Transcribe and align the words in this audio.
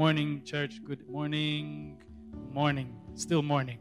morning, 0.00 0.40
church. 0.46 0.82
Good 0.82 1.06
morning. 1.10 1.98
Morning. 2.54 2.96
Still 3.16 3.42
morning. 3.42 3.76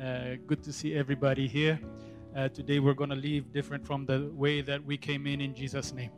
Uh, 0.00 0.36
good 0.46 0.62
to 0.62 0.72
see 0.72 0.94
everybody 0.94 1.48
here. 1.48 1.80
Uh, 2.36 2.48
today 2.48 2.78
we're 2.78 2.94
going 2.94 3.10
to 3.10 3.16
leave 3.16 3.52
different 3.52 3.84
from 3.84 4.06
the 4.06 4.30
way 4.36 4.60
that 4.60 4.80
we 4.84 4.96
came 4.96 5.26
in 5.26 5.40
in 5.40 5.52
Jesus' 5.52 5.92
name. 5.92 6.12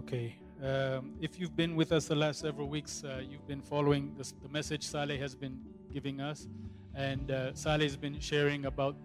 Okay. 0.00 0.34
Um, 0.60 1.12
if 1.20 1.38
you've 1.38 1.54
been 1.54 1.76
with 1.76 1.92
us 1.92 2.06
the 2.06 2.16
last 2.16 2.40
several 2.40 2.66
weeks, 2.66 3.04
uh, 3.04 3.22
you've 3.24 3.46
been 3.46 3.62
following 3.62 4.14
this, 4.18 4.34
the 4.42 4.48
message 4.48 4.82
Saleh 4.88 5.20
has 5.20 5.36
been 5.36 5.60
giving 5.92 6.20
us. 6.20 6.48
And 6.96 7.30
uh, 7.30 7.54
Saleh 7.54 7.82
has 7.82 7.96
been 7.96 8.18
sharing 8.18 8.64
about 8.64 8.96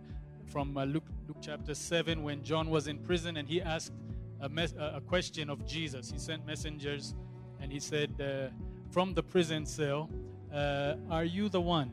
from 0.48 0.76
uh, 0.76 0.86
Luke, 0.86 1.06
Luke 1.28 1.38
chapter 1.40 1.76
7 1.76 2.24
when 2.24 2.42
John 2.42 2.72
was 2.72 2.88
in 2.88 2.98
prison 2.98 3.38
and 3.38 3.48
he 3.48 3.62
asked 3.62 3.94
a, 4.42 4.50
mes- 4.50 4.74
a 4.80 5.04
question 5.06 5.52
of 5.52 5.68
Jesus. 5.68 6.10
He 6.10 6.18
sent 6.18 6.48
messengers 6.48 7.14
and 7.62 7.72
he 7.72 7.80
said, 7.80 8.10
uh, 8.20 8.50
From 8.92 9.14
the 9.14 9.24
prison 9.24 9.66
cell, 9.66 10.10
uh, 10.54 10.96
are 11.10 11.26
you 11.26 11.50
the 11.50 11.62
one 11.62 11.92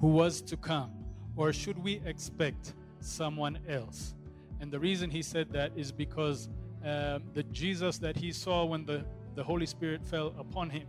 who 0.00 0.08
was 0.08 0.40
to 0.42 0.56
come, 0.56 0.92
or 1.36 1.52
should 1.52 1.78
we 1.78 2.00
expect 2.04 2.74
someone 3.00 3.58
else? 3.68 4.14
And 4.60 4.70
the 4.70 4.78
reason 4.78 5.10
he 5.10 5.22
said 5.22 5.52
that 5.52 5.72
is 5.76 5.90
because 5.92 6.48
um, 6.84 7.22
the 7.34 7.42
Jesus 7.52 7.98
that 7.98 8.16
he 8.16 8.32
saw 8.32 8.64
when 8.64 8.84
the, 8.84 9.04
the 9.34 9.42
Holy 9.42 9.66
Spirit 9.66 10.04
fell 10.04 10.34
upon 10.38 10.70
him 10.70 10.86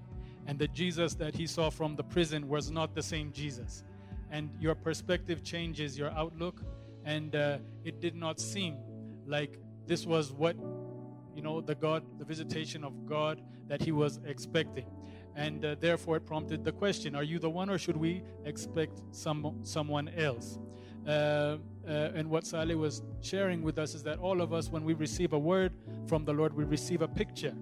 and 0.49 0.57
the 0.57 0.67
Jesus 0.69 1.13
that 1.13 1.35
he 1.35 1.45
saw 1.45 1.69
from 1.69 1.95
the 1.95 2.03
prison 2.03 2.47
was 2.49 2.71
not 2.71 2.95
the 2.95 3.03
same 3.03 3.31
Jesus. 3.31 3.83
And 4.31 4.49
your 4.59 4.73
perspective 4.73 5.43
changes 5.43 5.95
your 5.95 6.09
outlook, 6.09 6.63
and 7.05 7.35
uh, 7.35 7.59
it 7.83 8.01
did 8.01 8.15
not 8.15 8.39
seem 8.39 8.77
like 9.27 9.59
this 9.85 10.07
was 10.07 10.31
what 10.31 10.55
you 11.35 11.43
know 11.43 11.61
the 11.61 11.75
god 11.75 12.03
the 12.17 12.25
visitation 12.25 12.83
of 12.83 13.05
god 13.05 13.41
that 13.67 13.79
he 13.79 13.91
was 13.91 14.19
expecting 14.25 14.87
and 15.35 15.63
uh, 15.63 15.75
therefore 15.79 16.17
it 16.17 16.25
prompted 16.25 16.63
the 16.63 16.71
question 16.71 17.15
are 17.15 17.23
you 17.23 17.39
the 17.39 17.49
one 17.49 17.69
or 17.69 17.77
should 17.77 17.97
we 17.97 18.21
expect 18.45 19.01
some 19.11 19.55
someone 19.63 20.09
else 20.09 20.59
uh, 21.07 21.11
uh, 21.11 21.57
and 21.87 22.29
what 22.29 22.45
Saleh 22.45 22.77
was 22.77 23.01
sharing 23.21 23.61
with 23.61 23.79
us 23.79 23.95
is 23.95 24.03
that 24.03 24.19
all 24.19 24.41
of 24.41 24.53
us 24.53 24.69
when 24.69 24.83
we 24.83 24.93
receive 24.93 25.33
a 25.33 25.39
word 25.39 25.73
from 26.07 26.25
the 26.25 26.33
lord 26.33 26.53
we 26.53 26.63
receive 26.63 27.01
a 27.01 27.07
picture 27.07 27.55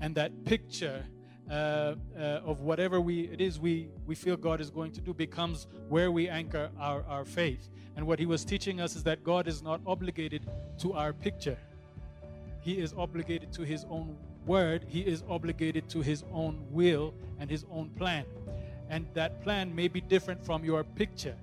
and 0.00 0.14
that 0.14 0.44
picture 0.44 1.04
uh, 1.50 1.52
uh, 2.16 2.40
of 2.44 2.62
whatever 2.62 3.02
we 3.02 3.28
it 3.28 3.38
is 3.38 3.60
we 3.60 3.88
we 4.06 4.14
feel 4.14 4.34
God 4.34 4.62
is 4.62 4.70
going 4.70 4.92
to 4.92 5.02
do 5.02 5.12
becomes 5.12 5.66
where 5.90 6.10
we 6.10 6.26
anchor 6.26 6.70
our, 6.78 7.04
our 7.04 7.26
faith. 7.26 7.68
And 7.96 8.06
what 8.06 8.18
he 8.18 8.24
was 8.24 8.46
teaching 8.46 8.80
us 8.80 8.96
is 8.96 9.02
that 9.04 9.22
God 9.22 9.46
is 9.46 9.62
not 9.62 9.82
obligated 9.86 10.48
to 10.78 10.94
our 10.94 11.12
picture. 11.12 11.58
He 12.60 12.78
is 12.78 12.94
obligated 12.96 13.52
to 13.52 13.62
his 13.62 13.84
own 13.90 14.16
word, 14.46 14.84
he 14.88 15.00
is 15.00 15.22
obligated 15.28 15.88
to 15.90 16.00
his 16.00 16.24
own 16.32 16.64
will 16.70 17.14
and 17.38 17.50
his 17.50 17.64
own 17.70 17.90
plan. 17.90 18.24
And 18.90 19.06
that 19.14 19.42
plan 19.42 19.74
may 19.74 19.88
be 19.88 20.00
different 20.00 20.44
from 20.44 20.64
your 20.64 20.84
picture. 20.84 21.36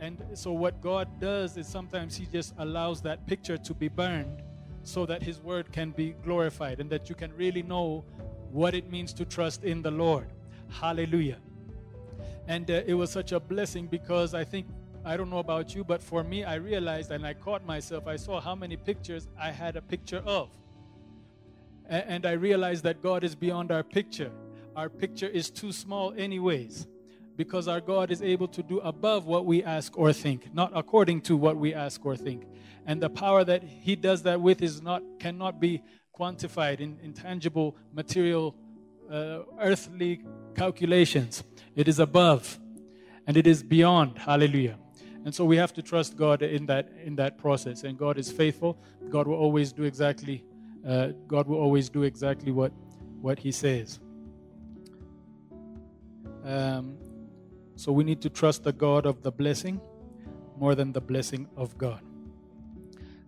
And 0.00 0.22
so, 0.34 0.52
what 0.52 0.80
God 0.80 1.08
does 1.20 1.56
is 1.56 1.66
sometimes 1.66 2.16
He 2.16 2.26
just 2.26 2.54
allows 2.58 3.00
that 3.02 3.26
picture 3.26 3.56
to 3.56 3.74
be 3.74 3.88
burned 3.88 4.42
so 4.82 5.06
that 5.06 5.22
His 5.22 5.40
word 5.40 5.72
can 5.72 5.90
be 5.90 6.14
glorified 6.24 6.80
and 6.80 6.90
that 6.90 7.08
you 7.08 7.14
can 7.14 7.34
really 7.34 7.62
know 7.62 8.04
what 8.50 8.74
it 8.74 8.90
means 8.90 9.12
to 9.14 9.24
trust 9.24 9.64
in 9.64 9.82
the 9.82 9.90
Lord. 9.90 10.28
Hallelujah. 10.68 11.38
And 12.46 12.70
uh, 12.70 12.82
it 12.86 12.94
was 12.94 13.10
such 13.10 13.32
a 13.32 13.40
blessing 13.40 13.86
because 13.86 14.34
I 14.34 14.44
think, 14.44 14.66
I 15.04 15.16
don't 15.16 15.30
know 15.30 15.38
about 15.38 15.74
you, 15.74 15.82
but 15.82 16.02
for 16.02 16.22
me, 16.22 16.44
I 16.44 16.56
realized 16.56 17.10
and 17.10 17.26
I 17.26 17.34
caught 17.34 17.64
myself, 17.64 18.06
I 18.06 18.16
saw 18.16 18.40
how 18.40 18.54
many 18.54 18.76
pictures 18.76 19.28
I 19.38 19.50
had 19.50 19.76
a 19.76 19.82
picture 19.82 20.22
of. 20.26 20.50
And 21.88 22.26
I 22.26 22.32
realized 22.32 22.82
that 22.84 23.02
God 23.02 23.24
is 23.24 23.34
beyond 23.34 23.70
our 23.70 23.82
picture. 23.82 24.30
Our 24.74 24.88
picture 24.88 25.28
is 25.28 25.50
too 25.50 25.72
small, 25.72 26.12
anyways, 26.16 26.86
because 27.36 27.68
our 27.68 27.80
God 27.80 28.10
is 28.10 28.22
able 28.22 28.48
to 28.48 28.62
do 28.62 28.78
above 28.80 29.26
what 29.26 29.46
we 29.46 29.62
ask 29.62 29.96
or 29.96 30.12
think, 30.12 30.52
not 30.54 30.72
according 30.74 31.22
to 31.22 31.36
what 31.36 31.56
we 31.56 31.72
ask 31.72 32.04
or 32.04 32.16
think. 32.16 32.44
And 32.86 33.02
the 33.02 33.10
power 33.10 33.44
that 33.44 33.62
He 33.62 33.96
does 33.96 34.22
that 34.24 34.40
with 34.40 34.62
is 34.62 34.82
not 34.82 35.02
cannot 35.18 35.60
be 35.60 35.82
quantified 36.18 36.80
in 36.80 37.12
tangible, 37.12 37.76
material, 37.92 38.54
uh, 39.10 39.40
earthly 39.60 40.22
calculations. 40.54 41.44
It 41.74 41.88
is 41.88 41.98
above 41.98 42.58
and 43.26 43.36
it 43.36 43.46
is 43.46 43.62
beyond. 43.62 44.18
Hallelujah. 44.18 44.78
And 45.24 45.34
so 45.34 45.44
we 45.44 45.56
have 45.56 45.72
to 45.74 45.82
trust 45.82 46.16
God 46.16 46.42
in 46.42 46.66
that 46.66 46.88
in 47.04 47.16
that 47.16 47.36
process. 47.38 47.82
And 47.82 47.98
God 47.98 48.18
is 48.18 48.30
faithful. 48.30 48.78
God 49.10 49.26
will 49.26 49.36
always 49.36 49.72
do 49.72 49.82
exactly. 49.82 50.44
Uh, 50.86 51.08
God 51.26 51.48
will 51.48 51.58
always 51.58 51.88
do 51.88 52.04
exactly 52.04 52.52
what 52.52 52.72
what 53.20 53.38
He 53.38 53.52
says. 53.52 54.00
Um, 56.44 56.96
so 57.74 57.92
we 57.92 58.04
need 58.04 58.22
to 58.22 58.30
trust 58.30 58.62
the 58.62 58.72
God 58.72 59.04
of 59.04 59.22
the 59.22 59.32
blessing 59.32 59.80
more 60.56 60.74
than 60.74 60.92
the 60.92 61.00
blessing 61.00 61.48
of 61.56 61.76
God 61.76 62.00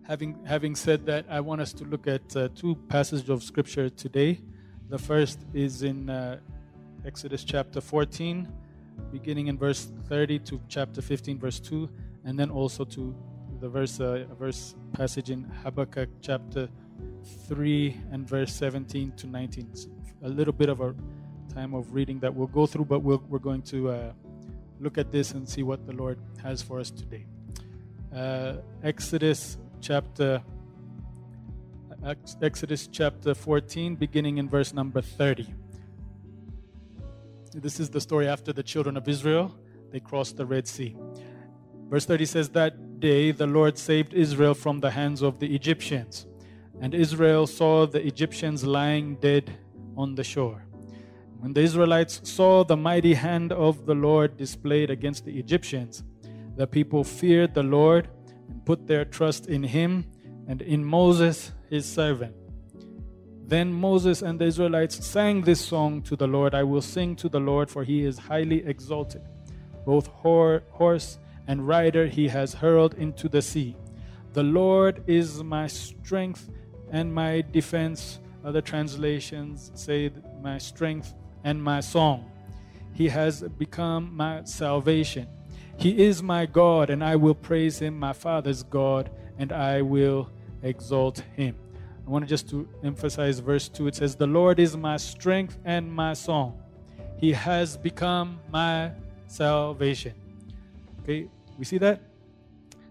having 0.09 0.35
having 0.43 0.75
said 0.75 1.05
that, 1.05 1.23
I 1.29 1.39
want 1.39 1.61
us 1.61 1.71
to 1.73 1.83
look 1.85 2.07
at 2.07 2.35
uh, 2.35 2.49
two 2.55 2.75
passages 2.89 3.29
of 3.29 3.43
scripture 3.43 3.89
today. 3.89 4.41
The 4.89 4.97
first 4.97 5.39
is 5.53 5.83
in 5.83 6.09
uh, 6.09 6.39
Exodus 7.05 7.43
chapter 7.43 7.79
14, 7.79 8.51
beginning 9.11 9.47
in 9.47 9.57
verse 9.57 9.91
30 10.07 10.39
to 10.39 10.59
chapter 10.67 11.03
15, 11.03 11.37
verse 11.37 11.59
2, 11.59 11.87
and 12.25 12.39
then 12.39 12.49
also 12.49 12.83
to 12.85 13.15
the 13.59 13.69
verse 13.69 13.99
uh, 13.99 14.25
verse 14.39 14.73
passage 14.93 15.29
in 15.29 15.43
Habakkuk 15.63 16.09
chapter 16.21 16.67
3 17.47 17.97
and 18.11 18.27
verse 18.27 18.53
17 18.53 19.13
to 19.17 19.27
19. 19.27 19.67
It's 19.71 19.87
a 20.23 20.29
little 20.29 20.53
bit 20.53 20.69
of 20.69 20.81
a 20.81 20.95
time 21.53 21.73
of 21.73 21.93
reading 21.93 22.19
that 22.19 22.33
we'll 22.33 22.47
go 22.47 22.65
through, 22.65 22.85
but 22.85 22.99
we 22.99 23.15
we 23.15 23.35
are 23.37 23.39
going 23.39 23.61
to 23.63 23.89
uh, 23.89 24.11
look 24.79 24.97
at 24.97 25.11
this 25.11 25.31
and 25.31 25.47
see 25.47 25.63
what 25.63 25.85
the 25.85 25.93
Lord 25.93 26.19
has 26.43 26.61
for 26.61 26.79
us 26.79 26.91
today. 26.91 27.25
Uh, 28.15 28.57
Exodus 28.83 29.57
chapter 29.81 30.41
Exodus 32.41 32.87
chapter 32.87 33.33
14 33.33 33.95
beginning 33.95 34.37
in 34.37 34.47
verse 34.47 34.73
number 34.73 35.01
30. 35.01 35.53
This 37.53 37.79
is 37.79 37.89
the 37.89 37.99
story 37.99 38.27
after 38.27 38.53
the 38.53 38.63
children 38.63 38.95
of 38.95 39.07
Israel 39.09 39.53
they 39.91 39.99
crossed 39.99 40.37
the 40.37 40.45
Red 40.45 40.67
Sea. 40.67 40.95
Verse 41.89 42.05
30 42.05 42.25
says 42.25 42.49
that 42.49 42.99
day 42.99 43.31
the 43.31 43.47
Lord 43.47 43.77
saved 43.77 44.13
Israel 44.13 44.53
from 44.53 44.79
the 44.79 44.91
hands 44.91 45.21
of 45.21 45.39
the 45.39 45.53
Egyptians 45.55 46.25
and 46.81 46.93
Israel 46.93 47.45
saw 47.47 47.85
the 47.85 48.05
Egyptians 48.05 48.63
lying 48.63 49.15
dead 49.15 49.51
on 49.97 50.15
the 50.15 50.23
shore. 50.23 50.65
When 51.39 51.53
the 51.53 51.61
Israelites 51.61 52.21
saw 52.23 52.63
the 52.63 52.77
mighty 52.77 53.13
hand 53.13 53.51
of 53.51 53.85
the 53.85 53.95
Lord 53.95 54.37
displayed 54.37 54.89
against 54.89 55.25
the 55.25 55.37
Egyptians, 55.37 56.03
the 56.57 56.67
people 56.67 57.03
feared 57.03 57.53
the 57.53 57.63
Lord 57.63 58.09
and 58.49 58.65
put 58.65 58.87
their 58.87 59.05
trust 59.05 59.47
in 59.47 59.63
him 59.63 60.05
and 60.47 60.61
in 60.61 60.83
Moses, 60.83 61.53
his 61.69 61.85
servant. 61.85 62.35
Then 63.45 63.73
Moses 63.73 64.21
and 64.21 64.37
the 64.37 64.45
Israelites 64.45 65.05
sang 65.05 65.41
this 65.41 65.61
song 65.61 66.01
to 66.03 66.15
the 66.15 66.27
Lord 66.27 66.53
I 66.53 66.63
will 66.63 66.81
sing 66.81 67.15
to 67.17 67.29
the 67.29 67.39
Lord, 67.39 67.69
for 67.69 67.83
he 67.83 68.03
is 68.03 68.17
highly 68.17 68.65
exalted. 68.65 69.21
Both 69.85 70.07
horse 70.07 71.17
and 71.47 71.67
rider 71.67 72.05
he 72.07 72.27
has 72.27 72.53
hurled 72.53 72.93
into 72.95 73.27
the 73.27 73.41
sea. 73.41 73.75
The 74.33 74.43
Lord 74.43 75.03
is 75.07 75.41
my 75.43 75.65
strength 75.65 76.49
and 76.91 77.13
my 77.13 77.43
defense. 77.51 78.19
Other 78.43 78.61
translations 78.61 79.71
say, 79.73 80.11
my 80.41 80.57
strength 80.57 81.13
and 81.43 81.61
my 81.61 81.81
song. 81.81 82.31
He 82.93 83.09
has 83.09 83.43
become 83.43 84.15
my 84.15 84.43
salvation. 84.43 85.27
He 85.77 86.03
is 86.03 86.21
my 86.21 86.45
God, 86.45 86.89
and 86.89 87.03
I 87.03 87.15
will 87.15 87.35
praise 87.35 87.79
him, 87.79 87.97
my 87.97 88.13
Father's 88.13 88.63
God, 88.63 89.09
and 89.37 89.51
I 89.51 89.81
will 89.81 90.29
exalt 90.61 91.19
him. 91.35 91.55
I 92.05 92.09
want 92.09 92.25
to 92.25 92.29
just 92.29 92.49
to 92.49 92.67
emphasize 92.83 93.39
verse 93.39 93.69
2. 93.69 93.87
It 93.87 93.95
says, 93.95 94.15
The 94.15 94.27
Lord 94.27 94.59
is 94.59 94.75
my 94.75 94.97
strength 94.97 95.57
and 95.63 95.91
my 95.91 96.13
song. 96.13 96.59
He 97.17 97.31
has 97.33 97.77
become 97.77 98.39
my 98.51 98.91
salvation. 99.27 100.13
Okay, 101.01 101.29
we 101.57 101.65
see 101.65 101.77
that? 101.77 102.01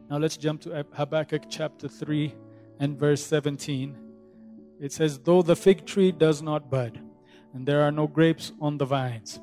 Now 0.09 0.19
let's 0.19 0.37
jump 0.37 0.63
to 0.63 0.87
Habakkuk 0.93 1.43
chapter 1.51 1.89
3 1.89 2.35
and 2.81 2.99
verse 2.99 3.25
17. 3.25 3.97
It 4.81 4.93
says, 4.93 5.19
Though 5.19 5.43
the 5.43 5.57
fig 5.57 5.87
tree 5.87 6.13
does 6.13 6.43
not 6.43 6.71
bud, 6.71 7.01
and 7.53 7.67
there 7.67 7.83
are 7.83 7.93
no 7.93 8.07
grapes 8.07 8.53
on 8.61 8.79
the 8.79 8.85
vines, 8.85 9.41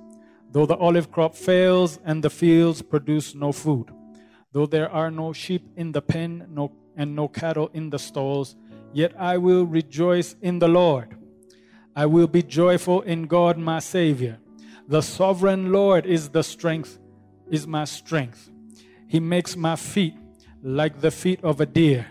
Though 0.56 0.66
the 0.66 0.78
olive 0.78 1.12
crop 1.12 1.36
fails 1.36 2.00
and 2.06 2.24
the 2.24 2.30
fields 2.30 2.82
produce 2.82 3.36
no 3.36 3.52
food, 3.52 3.92
though 4.54 4.66
there 4.66 4.90
are 4.90 5.12
no 5.12 5.34
sheep 5.34 5.68
in 5.76 5.92
the 5.92 6.02
pen 6.02 6.48
no, 6.50 6.72
and 6.96 7.14
no 7.14 7.28
cattle 7.28 7.70
in 7.74 7.90
the 7.90 8.00
stalls, 8.00 8.56
yet 8.94 9.12
I 9.20 9.38
will 9.38 9.66
rejoice 9.66 10.38
in 10.42 10.60
the 10.60 10.70
Lord. 10.70 11.18
I 11.94 12.06
will 12.06 12.28
be 12.28 12.42
joyful 12.42 13.02
in 13.02 13.24
God 13.24 13.58
my 13.58 13.80
Savior. 13.80 14.40
The 14.88 15.02
sovereign 15.02 15.74
Lord 15.74 16.06
is 16.06 16.30
the 16.30 16.42
strength, 16.42 17.00
is 17.52 17.68
my 17.68 17.84
strength. 17.84 18.50
He 19.10 19.20
makes 19.20 19.58
my 19.58 19.76
feet 19.76 20.16
like 20.64 21.02
the 21.02 21.12
feet 21.12 21.44
of 21.44 21.60
a 21.60 21.66
deer. 21.66 22.08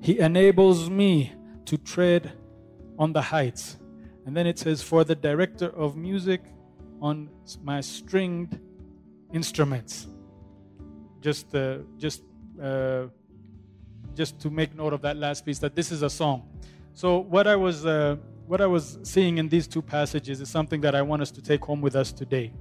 He 0.00 0.18
enables 0.18 0.88
me 0.88 1.32
to 1.66 1.76
tread 1.76 2.32
on 2.98 3.12
the 3.12 3.22
heights. 3.22 3.76
And 4.26 4.36
then 4.36 4.46
it 4.46 4.58
says, 4.58 4.82
For 4.82 5.04
the 5.04 5.14
director 5.14 5.66
of 5.66 5.96
music 5.96 6.42
on 7.00 7.30
my 7.62 7.80
stringed 7.80 8.58
instruments. 9.32 10.06
Just, 11.20 11.54
uh, 11.54 11.78
just, 11.96 12.22
uh, 12.62 13.06
just 14.14 14.38
to 14.40 14.50
make 14.50 14.74
note 14.74 14.92
of 14.92 15.02
that 15.02 15.16
last 15.16 15.44
piece, 15.44 15.58
that 15.60 15.74
this 15.74 15.90
is 15.90 16.02
a 16.02 16.10
song. 16.10 16.48
So 16.94 17.18
what 17.18 17.46
I 17.46 17.56
was, 17.56 17.86
uh, 17.86 18.16
what 18.46 18.60
I 18.60 18.66
was 18.66 18.98
seeing 19.02 19.38
in 19.38 19.48
these 19.48 19.68
two 19.68 19.82
passages 19.82 20.40
is 20.40 20.48
something 20.48 20.80
that 20.80 20.94
I 20.94 21.02
want 21.02 21.22
us 21.22 21.30
to 21.32 21.42
take 21.42 21.64
home 21.64 21.80
with 21.80 21.94
us 21.94 22.12
today. 22.12 22.52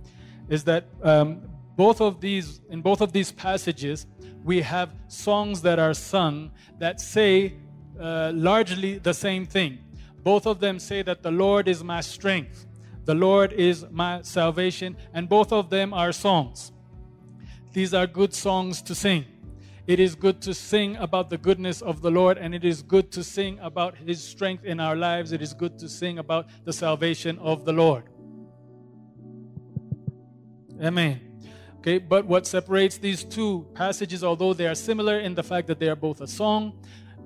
Is 0.49 0.63
that 0.65 0.85
um, 1.01 1.41
both 1.75 2.01
of 2.01 2.21
these, 2.21 2.61
in 2.69 2.81
both 2.81 3.01
of 3.01 3.11
these 3.11 3.31
passages, 3.31 4.05
we 4.47 4.61
have 4.61 4.95
songs 5.09 5.61
that 5.61 5.77
are 5.77 5.93
sung 5.93 6.49
that 6.79 7.01
say 7.01 7.53
uh, 7.99 8.31
largely 8.33 8.97
the 8.97 9.13
same 9.13 9.45
thing. 9.45 9.77
Both 10.23 10.47
of 10.47 10.61
them 10.61 10.79
say 10.79 11.01
that 11.01 11.21
the 11.21 11.31
Lord 11.31 11.67
is 11.67 11.83
my 11.83 11.99
strength, 11.99 12.65
the 13.03 13.13
Lord 13.13 13.51
is 13.51 13.85
my 13.91 14.21
salvation, 14.21 14.95
and 15.13 15.27
both 15.27 15.51
of 15.51 15.69
them 15.69 15.93
are 15.93 16.13
songs. 16.13 16.71
These 17.73 17.93
are 17.93 18.07
good 18.07 18.33
songs 18.33 18.81
to 18.83 18.95
sing. 18.95 19.25
It 19.85 19.99
is 19.99 20.15
good 20.15 20.41
to 20.43 20.53
sing 20.53 20.95
about 20.95 21.29
the 21.29 21.37
goodness 21.37 21.81
of 21.81 22.01
the 22.01 22.09
Lord, 22.09 22.37
and 22.37 22.55
it 22.55 22.63
is 22.63 22.81
good 22.81 23.11
to 23.11 23.25
sing 23.25 23.59
about 23.61 23.97
His 23.97 24.23
strength 24.23 24.63
in 24.63 24.79
our 24.79 24.95
lives. 24.95 25.33
It 25.33 25.41
is 25.41 25.53
good 25.53 25.77
to 25.79 25.89
sing 25.89 26.19
about 26.19 26.47
the 26.63 26.71
salvation 26.71 27.37
of 27.39 27.65
the 27.65 27.73
Lord. 27.73 28.03
Amen. 30.81 31.26
Okay, 31.79 31.99
but 31.99 32.25
what 32.25 32.47
separates 32.47 32.97
these 32.97 33.23
two 33.23 33.65
passages, 33.73 34.23
although 34.23 34.53
they 34.53 34.67
are 34.67 34.75
similar 34.75 35.19
in 35.19 35.35
the 35.35 35.43
fact 35.43 35.67
that 35.67 35.79
they 35.79 35.87
are 35.87 35.95
both 35.95 36.21
a 36.21 36.27
song, 36.27 36.73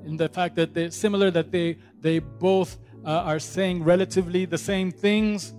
in 0.06 0.18
the 0.18 0.30
fact 0.30 0.56
that 0.56 0.74
they're 0.74 0.92
similar, 0.92 1.32
that 1.32 1.52
they, 1.52 1.78
they 2.00 2.20
both 2.20 2.78
uh, 3.06 3.10
are 3.10 3.40
saying 3.40 3.84
relatively 3.84 4.46
the 4.46 4.58
same 4.58 4.92
things, 4.92 5.54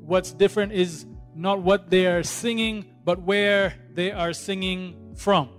what's 0.00 0.32
different 0.32 0.72
is 0.72 1.06
not 1.34 1.60
what 1.60 1.90
they 1.90 2.06
are 2.06 2.22
singing, 2.22 2.84
but 3.04 3.20
where 3.20 3.74
they 3.92 4.10
are 4.10 4.32
singing 4.32 5.12
from. 5.16 5.50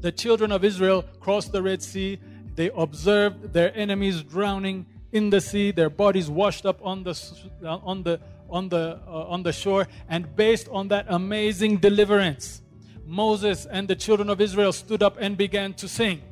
The 0.00 0.12
children 0.12 0.52
of 0.52 0.64
Israel 0.64 1.04
crossed 1.18 1.52
the 1.52 1.62
Red 1.62 1.82
Sea. 1.82 2.20
They 2.54 2.70
observed 2.70 3.52
their 3.52 3.76
enemies 3.76 4.22
drowning 4.22 4.86
in 5.12 5.30
the 5.30 5.40
sea, 5.40 5.72
their 5.72 5.90
bodies 5.90 6.30
washed 6.30 6.64
up 6.64 6.80
on 6.84 7.02
the, 7.02 7.18
on 7.64 8.02
the 8.04 8.20
on 8.50 8.68
the, 8.68 9.00
uh, 9.06 9.26
on 9.28 9.42
the 9.42 9.52
shore. 9.52 9.88
And 10.08 10.34
based 10.36 10.68
on 10.70 10.88
that 10.88 11.06
amazing 11.08 11.78
deliverance, 11.78 12.62
Moses 13.06 13.66
and 13.66 13.88
the 13.88 13.96
children 13.96 14.30
of 14.30 14.40
Israel 14.40 14.72
stood 14.72 15.02
up 15.02 15.16
and 15.20 15.36
began 15.36 15.74
to 15.74 15.88
sing 15.88 16.22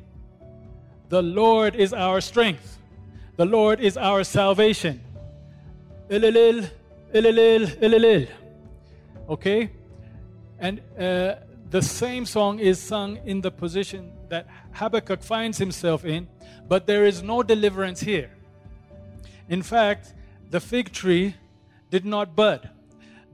The 1.09 1.21
Lord 1.21 1.75
is 1.75 1.93
our 1.93 2.21
strength, 2.21 2.77
the 3.35 3.45
Lord 3.45 3.79
is 3.79 3.97
our 3.97 4.23
salvation. 4.23 5.01
Ililil, 6.09 6.69
ililil, 7.13 7.67
ililil. 7.79 8.27
Okay? 9.29 9.71
And 10.57 10.81
uh, 10.97 11.35
the 11.69 11.81
same 11.81 12.25
song 12.25 12.59
is 12.59 12.79
sung 12.79 13.19
in 13.25 13.41
the 13.41 13.51
position 13.51 14.11
that 14.29 14.47
Habakkuk 14.71 15.21
finds 15.21 15.57
himself 15.57 16.03
in, 16.03 16.27
but 16.67 16.87
there 16.87 17.05
is 17.05 17.21
no 17.21 17.43
deliverance 17.43 18.01
here. 18.01 18.31
In 19.49 19.61
fact, 19.61 20.13
the 20.49 20.59
fig 20.59 20.91
tree 20.91 21.35
did 21.89 22.05
not 22.05 22.35
bud. 22.35 22.69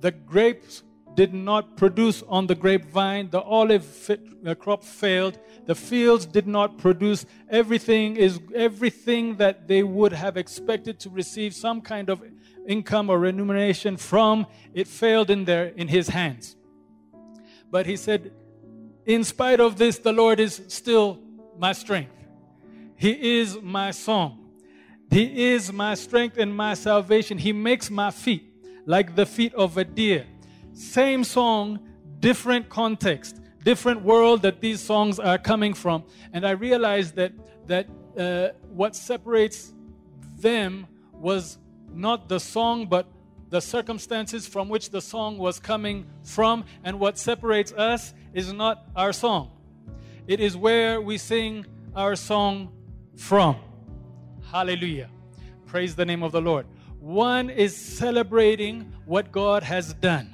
The 0.01 0.11
grapes 0.11 0.83
did 1.15 1.33
not 1.33 1.77
produce 1.77 2.23
on 2.27 2.47
the 2.47 2.55
grapevine. 2.55 3.29
The 3.29 3.41
olive 3.41 3.85
fit, 3.85 4.21
uh, 4.45 4.53
crop 4.53 4.83
failed. 4.83 5.39
The 5.65 5.75
fields 5.75 6.25
did 6.25 6.45
not 6.45 6.77
produce. 6.77 7.25
Everything 7.49 8.17
is 8.17 8.39
everything 8.53 9.37
that 9.37 9.67
they 9.67 9.81
would 9.81 10.13
have 10.13 10.37
expected 10.37 10.99
to 10.99 11.09
receive 11.09 11.53
some 11.53 11.81
kind 11.81 12.09
of 12.09 12.21
income 12.67 13.09
or 13.09 13.17
remuneration 13.17 13.97
from. 13.97 14.45
It 14.73 14.87
failed 14.87 15.29
in 15.29 15.45
their 15.45 15.67
in 15.67 15.87
his 15.87 16.09
hands. 16.09 16.55
But 17.71 17.85
he 17.85 17.97
said, 17.97 18.31
in 19.05 19.23
spite 19.23 19.59
of 19.59 19.77
this, 19.77 19.97
the 19.97 20.13
Lord 20.13 20.39
is 20.39 20.61
still 20.67 21.19
my 21.57 21.73
strength. 21.73 22.11
He 22.95 23.39
is 23.39 23.57
my 23.61 23.91
song. 23.91 24.44
He 25.15 25.53
is 25.53 25.71
my 25.71 25.95
strength 25.95 26.37
and 26.37 26.53
my 26.53 26.73
salvation. 26.73 27.37
He 27.37 27.53
makes 27.53 27.89
my 27.89 28.11
feet 28.11 28.53
like 28.85 29.15
the 29.15 29.25
feet 29.25 29.53
of 29.53 29.77
a 29.77 29.85
deer. 29.85 30.25
Same 30.73 31.23
song, 31.23 31.79
different 32.19 32.67
context, 32.67 33.39
different 33.63 34.01
world 34.01 34.41
that 34.41 34.59
these 34.59 34.81
songs 34.81 35.17
are 35.17 35.37
coming 35.37 35.73
from. 35.73 36.03
And 36.33 36.45
I 36.45 36.51
realized 36.51 37.15
that 37.15 37.31
that 37.67 37.87
uh, 38.17 38.49
what 38.73 38.93
separates 38.93 39.73
them 40.37 40.85
was 41.13 41.59
not 41.93 42.27
the 42.27 42.41
song, 42.41 42.87
but 42.87 43.07
the 43.49 43.61
circumstances 43.61 44.45
from 44.45 44.67
which 44.67 44.89
the 44.89 44.99
song 44.99 45.37
was 45.37 45.61
coming 45.61 46.07
from. 46.23 46.65
And 46.83 46.99
what 46.99 47.17
separates 47.17 47.71
us 47.71 48.13
is 48.33 48.51
not 48.51 48.83
our 48.97 49.13
song, 49.13 49.51
it 50.27 50.41
is 50.41 50.57
where 50.57 50.99
we 50.99 51.17
sing 51.17 51.65
our 51.95 52.17
song 52.17 52.73
from. 53.15 53.55
Hallelujah. 54.51 55.09
Praise 55.65 55.95
the 55.95 56.05
name 56.05 56.23
of 56.23 56.31
the 56.31 56.41
Lord. 56.41 56.65
One 56.99 57.49
is 57.49 57.75
celebrating 57.75 58.93
what 59.05 59.31
God 59.31 59.63
has 59.63 59.93
done, 59.93 60.33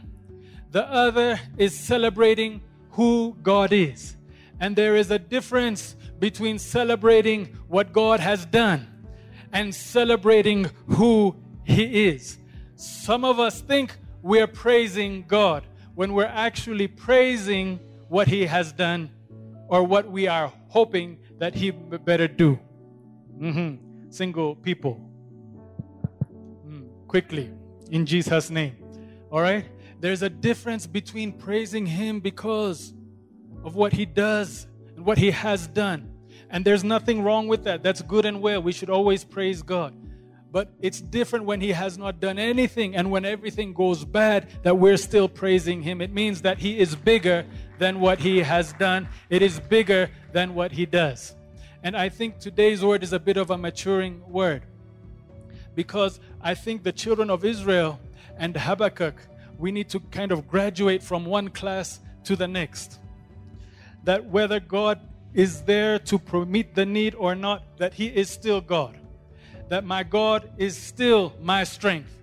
the 0.72 0.88
other 0.88 1.40
is 1.58 1.78
celebrating 1.78 2.62
who 2.92 3.36
God 3.42 3.74
is. 3.74 4.16
And 4.60 4.76
there 4.76 4.96
is 4.96 5.10
a 5.10 5.18
difference 5.18 5.96
between 6.20 6.60
celebrating 6.60 7.58
what 7.68 7.92
God 7.92 8.20
has 8.20 8.46
done 8.46 8.88
and 9.52 9.74
celebrating 9.74 10.70
who 10.88 11.36
He 11.64 12.08
is. 12.08 12.38
Some 12.76 13.26
of 13.26 13.40
us 13.40 13.62
think 13.62 13.98
we're 14.22 14.48
praising 14.48 15.26
God 15.28 15.66
when 15.96 16.14
we're 16.14 16.26
actually 16.26 16.88
praising 16.88 17.80
what 18.08 18.28
He 18.28 18.46
has 18.46 18.72
done 18.72 19.10
or 19.68 19.84
what 19.84 20.12
we 20.12 20.28
are 20.28 20.54
hoping 20.68 21.18
that 21.40 21.56
He 21.56 21.72
better 21.72 22.28
do. 22.28 22.60
Mm-hmm 23.40 23.91
single 24.12 24.56
people. 24.56 25.00
Mm, 26.68 26.88
quickly, 27.08 27.50
in 27.90 28.06
Jesus' 28.06 28.50
name. 28.50 28.76
All 29.32 29.42
right? 29.42 29.66
There's 30.00 30.22
a 30.22 30.30
difference 30.30 30.86
between 30.86 31.32
praising 31.32 31.86
Him 31.86 32.20
because 32.20 32.94
of 33.64 33.76
what 33.76 33.94
He 33.94 34.06
does 34.06 34.68
and 34.96 35.06
what 35.06 35.18
He 35.18 35.32
has 35.32 35.68
done. 35.68 36.12
And 36.50 36.66
there's 36.66 36.84
nothing 36.84 37.24
wrong 37.24 37.48
with 37.48 37.64
that. 37.64 37.82
That's 37.82 38.02
good 38.02 38.26
and 38.26 38.42
well. 38.42 38.62
We 38.62 38.74
should 38.74 38.90
always 38.90 39.24
praise 39.24 39.62
God. 39.62 39.96
But 40.52 40.70
it's 40.82 41.00
different 41.00 41.46
when 41.46 41.62
He 41.62 41.72
has 41.72 41.98
not 41.98 42.20
done 42.20 42.38
anything 42.38 42.94
and 42.96 43.10
when 43.10 43.24
everything 43.24 43.74
goes 43.74 44.04
bad 44.04 44.50
that 44.64 44.78
we're 44.78 44.98
still 44.98 45.30
praising 45.30 45.82
Him. 45.82 46.02
It 46.02 46.12
means 46.12 46.42
that 46.42 46.58
He 46.58 46.78
is 46.78 46.94
bigger 46.94 47.46
than 47.80 48.02
what 48.02 48.20
He 48.20 48.40
has 48.40 48.74
done, 48.74 49.08
it 49.30 49.42
is 49.42 49.60
bigger 49.62 50.10
than 50.34 50.54
what 50.54 50.74
He 50.74 50.86
does. 50.86 51.36
And 51.84 51.98
I 51.98 52.10
think 52.10 52.40
today's 52.40 52.84
word 52.84 53.04
is 53.04 53.12
a 53.12 53.20
bit 53.20 53.38
of 53.38 53.50
a 53.50 53.58
maturing 53.58 54.22
word 54.30 54.64
because 55.74 56.20
I 56.42 56.54
think 56.54 56.84
the 56.84 56.92
children 56.92 57.30
of 57.30 57.44
Israel 57.44 58.00
and 58.38 58.56
Habakkuk, 58.56 59.16
we 59.58 59.72
need 59.72 59.90
to 59.90 60.00
kind 60.00 60.32
of 60.32 60.48
graduate 60.48 61.02
from 61.02 61.26
one 61.26 61.50
class 61.50 62.00
to 62.26 62.36
the 62.36 62.48
next. 62.48 63.00
That 64.04 64.26
whether 64.26 64.60
God 64.60 65.00
is 65.34 65.62
there 65.64 65.98
to 66.00 66.46
meet 66.46 66.76
the 66.76 66.86
need 66.86 67.16
or 67.16 67.36
not, 67.36 67.78
that 67.78 67.94
He 67.96 68.08
is 68.08 68.30
still 68.30 68.62
God. 68.62 68.98
That 69.70 69.84
my 69.84 70.04
God 70.04 70.52
is 70.58 70.78
still 70.78 71.34
my 71.42 71.64
strength. 71.64 72.16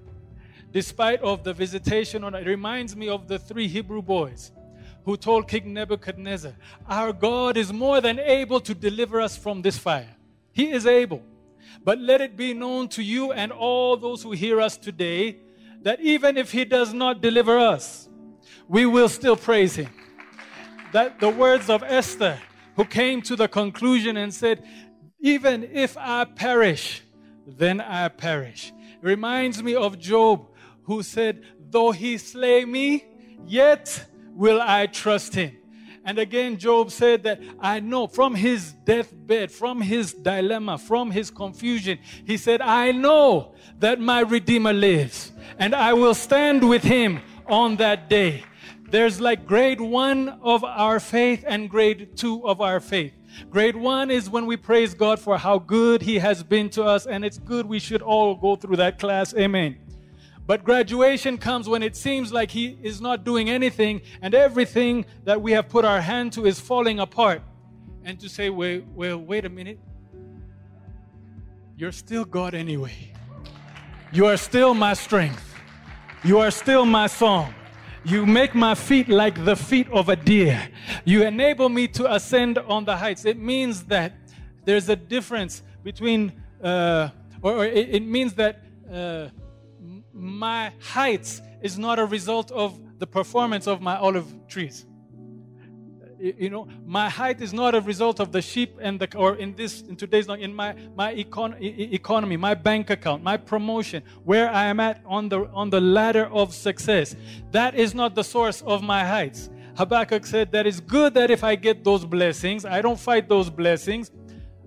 Despite 0.71 1.21
of 1.23 1.45
the 1.45 1.55
visitation, 1.55 2.23
it 2.23 2.47
reminds 2.47 2.95
me 2.95 3.09
of 3.09 3.27
the 3.27 3.39
three 3.39 3.67
Hebrew 3.67 4.03
boys 4.03 4.53
who 5.09 5.17
told 5.17 5.49
King 5.49 5.73
Nebuchadnezzar, 5.73 6.53
Our 6.87 7.15
God 7.15 7.57
is 7.57 7.73
more 7.73 7.99
than 8.03 8.19
able 8.19 8.61
to 8.61 8.75
deliver 8.75 9.23
us 9.23 9.39
from 9.39 9.63
this 9.63 9.79
fire. 9.79 10.15
He 10.53 10.71
is 10.71 10.85
able. 10.87 11.23
But 11.83 11.99
let 11.99 12.21
it 12.21 12.37
be 12.37 12.53
known 12.53 12.89
to 12.89 13.03
you 13.03 13.33
and 13.33 13.51
all 13.51 13.97
those 13.97 14.23
who 14.23 14.33
hear 14.33 14.61
us 14.61 14.77
today 14.77 15.39
that 15.81 15.99
even 16.03 16.37
if 16.37 16.53
He 16.53 16.67
does 16.67 16.93
not 16.93 17.23
deliver 17.23 17.57
us, 17.57 18.11
we 18.69 18.85
will 18.85 19.09
still 19.09 19.35
praise 19.35 19.77
Him. 19.77 19.89
That 20.93 21.21
the 21.21 21.31
words 21.31 21.71
of 21.71 21.83
Esther, 21.83 22.39
who 22.77 22.85
came 22.85 23.23
to 23.23 23.35
the 23.35 23.49
conclusion 23.49 24.19
and 24.19 24.35
said, 24.35 24.63
Even 25.21 25.71
if 25.73 25.97
I 25.97 26.27
perish, 26.27 27.03
then 27.47 27.81
I 27.81 28.09
perish. 28.09 28.75
reminds 29.01 29.63
me 29.63 29.75
of 29.75 29.99
Job, 29.99 30.51
who 30.83 31.03
said, 31.03 31.45
Though 31.71 31.93
he 31.93 32.19
slay 32.19 32.67
me, 32.67 33.07
yet 33.47 34.05
will 34.39 34.61
I 34.63 34.87
trust 34.87 35.35
him? 35.35 35.57
And 36.05 36.19
again, 36.19 36.57
Job 36.57 36.91
said 36.91 37.25
that 37.25 37.41
I 37.61 37.81
know 37.81 38.07
from 38.07 38.35
his 38.35 38.73
deathbed, 38.73 39.51
from 39.51 39.83
his 39.83 40.15
dilemma, 40.15 40.79
from 40.79 41.11
his 41.11 41.31
confusion, 41.31 41.99
he 42.25 42.37
said, 42.39 42.63
I 42.63 42.93
know 42.93 43.55
that 43.81 44.01
my 44.01 44.21
Redeemer 44.21 44.73
lives 44.73 45.33
and 45.59 45.75
I 45.75 45.93
will 45.93 46.15
stand 46.15 46.67
with 46.67 46.85
him 46.85 47.21
on 47.47 47.77
that 47.77 48.09
day. 48.09 48.45
There's 48.91 49.21
like 49.21 49.45
grade 49.45 49.81
one 49.81 50.39
of 50.41 50.65
our 50.65 50.99
faith 51.01 51.45
and 51.47 51.69
grade 51.69 52.17
two 52.17 52.47
of 52.47 52.63
our 52.63 52.81
faith. 52.81 53.13
Grade 53.51 53.77
one 53.77 54.11
is 54.11 54.31
when 54.31 54.47
we 54.47 54.57
praise 54.57 54.95
God 54.95 55.19
for 55.21 55.37
how 55.37 55.59
good 55.59 56.01
He 56.01 56.19
has 56.19 56.43
been 56.43 56.71
to 56.71 56.85
us, 56.85 57.07
and 57.07 57.25
it's 57.25 57.39
good 57.39 57.67
we 57.67 57.79
should 57.79 58.01
all 58.01 58.35
go 58.35 58.57
through 58.57 58.77
that 58.77 58.99
class. 58.99 59.35
Amen. 59.35 59.77
But 60.49 60.65
graduation 60.65 61.37
comes 61.37 61.69
when 61.69 61.83
it 61.83 61.95
seems 61.95 62.33
like 62.33 62.51
He 62.51 62.79
is 62.83 63.03
not 63.03 63.23
doing 63.23 63.51
anything 63.51 64.01
and 64.23 64.35
everything 64.35 65.05
that 65.25 65.43
we 65.43 65.53
have 65.53 65.69
put 65.69 65.85
our 65.85 66.01
hand 66.01 66.33
to 66.33 66.47
is 66.47 66.59
falling 66.59 67.01
apart. 67.01 67.43
And 68.03 68.19
to 68.21 68.31
say, 68.31 68.49
well, 68.49 68.81
well 68.95 69.19
wait 69.19 69.45
a 69.45 69.51
minute. 69.51 69.79
You're 71.77 71.93
still 71.93 72.25
God 72.25 72.55
anyway. 72.55 73.13
You 74.11 74.25
are 74.25 74.39
still 74.39 74.73
my 74.73 74.95
strength. 74.95 75.55
You 76.25 76.39
are 76.39 76.51
still 76.51 76.87
my 76.87 77.09
song. 77.09 77.55
You 78.03 78.25
make 78.25 78.55
my 78.55 78.75
feet 78.75 79.11
like 79.11 79.45
the 79.45 79.55
feet 79.55 79.87
of 79.91 80.09
a 80.09 80.17
deer. 80.17 80.67
You 81.05 81.25
enable 81.25 81.69
me 81.69 81.89
to 81.89 82.15
ascend 82.15 82.57
on 82.57 82.87
the 82.87 82.97
heights. 82.97 83.27
It 83.27 83.39
means 83.39 83.83
that 83.85 84.15
there's 84.65 84.89
a 84.89 84.97
difference 84.97 85.63
between, 85.85 86.33
uh, 86.65 87.11
or, 87.43 87.53
or 87.53 87.65
it, 87.67 87.97
it, 87.97 88.03
means 88.03 88.33
that 88.35 88.65
uh, 88.91 89.29
my 90.19 90.73
heights 90.81 91.41
is 91.63 91.79
not 91.79 91.99
a 91.99 92.05
result 92.05 92.51
of 92.51 92.79
the 92.99 93.07
performance 93.07 93.67
of 93.67 93.81
my 93.81 93.97
olive 93.97 94.27
trees. 94.49 94.87
You 96.21 96.51
know, 96.51 96.67
my 96.85 97.09
height 97.09 97.41
is 97.41 97.53
not 97.53 97.77
a 97.77 97.81
result 97.81 98.19
of 98.19 98.33
the 98.33 98.43
sheep 98.43 98.77
and 98.81 98.99
the, 98.99 99.17
or 99.17 99.37
in 99.37 99.55
this, 99.55 99.83
in 99.83 99.95
today's, 99.95 100.27
in 100.27 100.53
my, 100.53 100.75
my 100.97 101.15
econ, 101.15 101.55
economy, 101.61 102.37
my 102.37 102.55
bank 102.55 102.91
account, 102.91 103.23
my 103.23 103.37
promotion, 103.37 104.03
where 104.25 104.51
I 104.51 104.65
am 104.65 104.81
at 104.81 105.01
on 105.07 105.29
the, 105.29 105.47
on 105.53 105.71
the 105.71 105.81
ladder 105.81 106.27
of 106.27 106.53
success. 106.53 107.15
That 107.53 107.77
is 107.77 107.95
not 107.95 108.17
the 108.17 108.25
source 108.25 108.63
of 108.63 108.83
my 108.83 109.05
heights. 109.05 109.49
Habakkuk 109.77 110.27
said 110.27 110.51
that 110.51 110.67
it's 110.67 110.81
good 110.81 111.15
that 111.15 111.31
if 111.31 111.45
I 111.45 111.55
get 111.55 111.85
those 111.85 112.05
blessings, 112.05 112.65
I 112.65 112.83
don't 112.83 112.99
fight 112.99 113.29
those 113.29 113.49
blessings. 113.49 114.11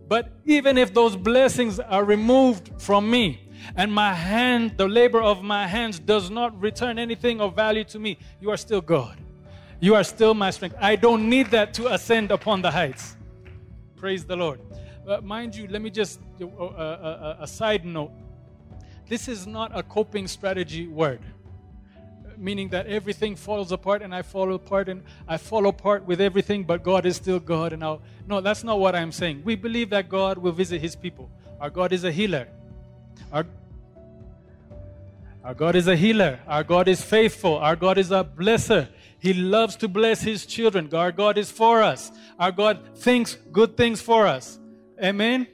But 0.08 0.32
even 0.46 0.78
if 0.78 0.94
those 0.94 1.18
blessings 1.18 1.82
are 1.82 2.06
removed 2.06 2.72
from 2.82 3.12
me, 3.12 3.51
and 3.76 3.94
my 3.94 4.14
hand, 4.14 4.78
the 4.78 4.88
labor 4.88 5.22
of 5.22 5.44
my 5.44 5.68
hands, 5.68 6.00
does 6.00 6.30
not 6.30 6.60
return 6.60 7.00
anything 7.00 7.42
of 7.42 7.56
value 7.56 7.84
to 7.86 8.00
me, 8.00 8.18
you 8.40 8.50
are 8.52 8.58
still 8.58 8.82
God. 8.82 9.18
You 9.80 9.96
are 9.96 10.04
still 10.04 10.34
my 10.34 10.52
strength. 10.52 10.76
I 10.80 10.96
don't 10.96 11.28
need 11.28 11.48
that 11.52 11.74
to 11.76 11.92
ascend 11.92 12.32
upon 12.32 12.62
the 12.62 12.70
heights. 12.70 13.18
Praise 13.96 14.24
the 14.24 14.36
Lord. 14.36 14.62
Uh, 15.08 15.20
mind 15.22 15.56
you, 15.56 15.68
let 15.68 15.82
me 15.82 15.90
just, 15.90 16.20
uh, 16.40 16.46
uh, 16.46 16.60
uh, 16.60 17.38
a 17.40 17.48
side 17.48 17.84
note. 17.86 18.12
This 19.08 19.28
is 19.28 19.48
not 19.48 19.72
a 19.76 19.82
coping 19.82 20.28
strategy 20.28 20.88
word, 20.88 21.22
meaning 22.38 22.70
that 22.70 22.86
everything 22.86 23.36
falls 23.36 23.72
apart 23.72 24.04
and 24.04 24.14
I 24.14 24.22
fall 24.22 24.54
apart 24.54 24.88
and 24.88 25.04
I 25.28 25.38
fall 25.38 25.68
apart 25.68 26.06
with 26.06 26.22
everything, 26.22 26.64
but 26.64 26.84
God 26.84 27.06
is 27.06 27.16
still 27.16 27.40
God. 27.40 27.74
And 27.74 27.84
I'll, 27.84 28.02
no, 28.28 28.40
that's 28.40 28.64
not 28.64 28.80
what 28.80 28.96
I'm 28.96 29.12
saying. 29.12 29.42
We 29.44 29.56
believe 29.56 29.90
that 29.90 30.08
God 30.08 30.38
will 30.38 30.52
visit 30.52 30.80
his 30.80 30.96
people. 30.96 31.30
Our 31.60 31.72
God 31.72 31.92
is 31.92 32.04
a 32.04 32.12
healer. 32.12 32.48
Our, 33.32 33.46
our 35.44 35.54
God 35.54 35.76
is 35.76 35.88
a 35.88 35.96
healer. 35.96 36.40
Our 36.48 36.64
God 36.64 36.88
is 36.88 37.02
faithful. 37.02 37.58
Our 37.58 37.76
God 37.76 37.98
is 37.98 38.12
a 38.12 38.24
blesser. 38.24 38.88
He 39.20 39.34
loves 39.34 39.76
to 39.78 39.88
bless 39.88 40.22
His 40.22 40.46
children. 40.46 40.94
Our 40.94 41.12
God 41.12 41.38
is 41.38 41.52
for 41.52 41.82
us. 41.82 42.12
Our 42.40 42.52
God 42.52 42.98
thinks 42.98 43.36
good 43.52 43.78
things 43.78 44.02
for 44.02 44.26
us. 44.28 44.60
Amen? 45.02 45.48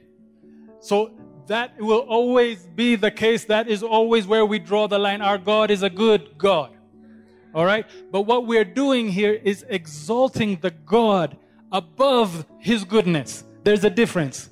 So 0.80 1.12
that 1.48 1.78
will 1.78 2.00
always 2.00 2.66
be 2.74 2.96
the 2.96 3.10
case. 3.10 3.44
That 3.46 3.68
is 3.68 3.82
always 3.82 4.26
where 4.26 4.46
we 4.46 4.58
draw 4.58 4.86
the 4.86 4.98
line. 4.98 5.20
Our 5.20 5.38
God 5.38 5.70
is 5.70 5.82
a 5.82 5.90
good 5.90 6.38
God. 6.38 6.70
All 7.54 7.64
right? 7.64 7.86
But 8.10 8.22
what 8.22 8.46
we're 8.46 8.64
doing 8.64 9.08
here 9.08 9.32
is 9.32 9.64
exalting 9.68 10.58
the 10.60 10.70
God 10.70 11.36
above 11.72 12.46
His 12.58 12.84
goodness. 12.84 13.44
There's 13.64 13.84
a 13.84 13.90
difference. 13.90 14.48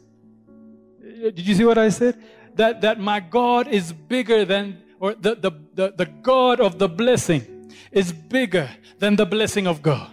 Uh, 1.00 1.30
did 1.30 1.46
you 1.46 1.54
see 1.54 1.64
what 1.64 1.78
I 1.78 1.88
said? 1.88 2.22
That, 2.56 2.80
that 2.80 2.98
my 2.98 3.20
God 3.20 3.68
is 3.68 3.92
bigger 3.92 4.44
than, 4.44 4.82
or 4.98 5.14
the, 5.14 5.34
the, 5.34 5.52
the, 5.74 5.94
the 5.96 6.06
God 6.06 6.60
of 6.60 6.78
the 6.78 6.88
blessing 6.88 7.70
is 7.92 8.12
bigger 8.12 8.70
than 8.98 9.16
the 9.16 9.26
blessing 9.26 9.66
of 9.66 9.82
God. 9.82 10.10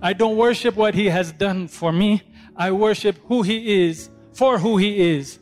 I 0.00 0.12
don't 0.12 0.36
worship 0.36 0.76
what 0.76 0.94
He 0.94 1.06
has 1.06 1.32
done 1.32 1.68
for 1.68 1.92
me. 1.92 2.22
I 2.56 2.70
worship 2.70 3.18
who 3.26 3.42
He 3.42 3.86
is 3.86 4.10
for 4.32 4.58
who 4.58 4.76
He 4.76 5.16
is. 5.16 5.38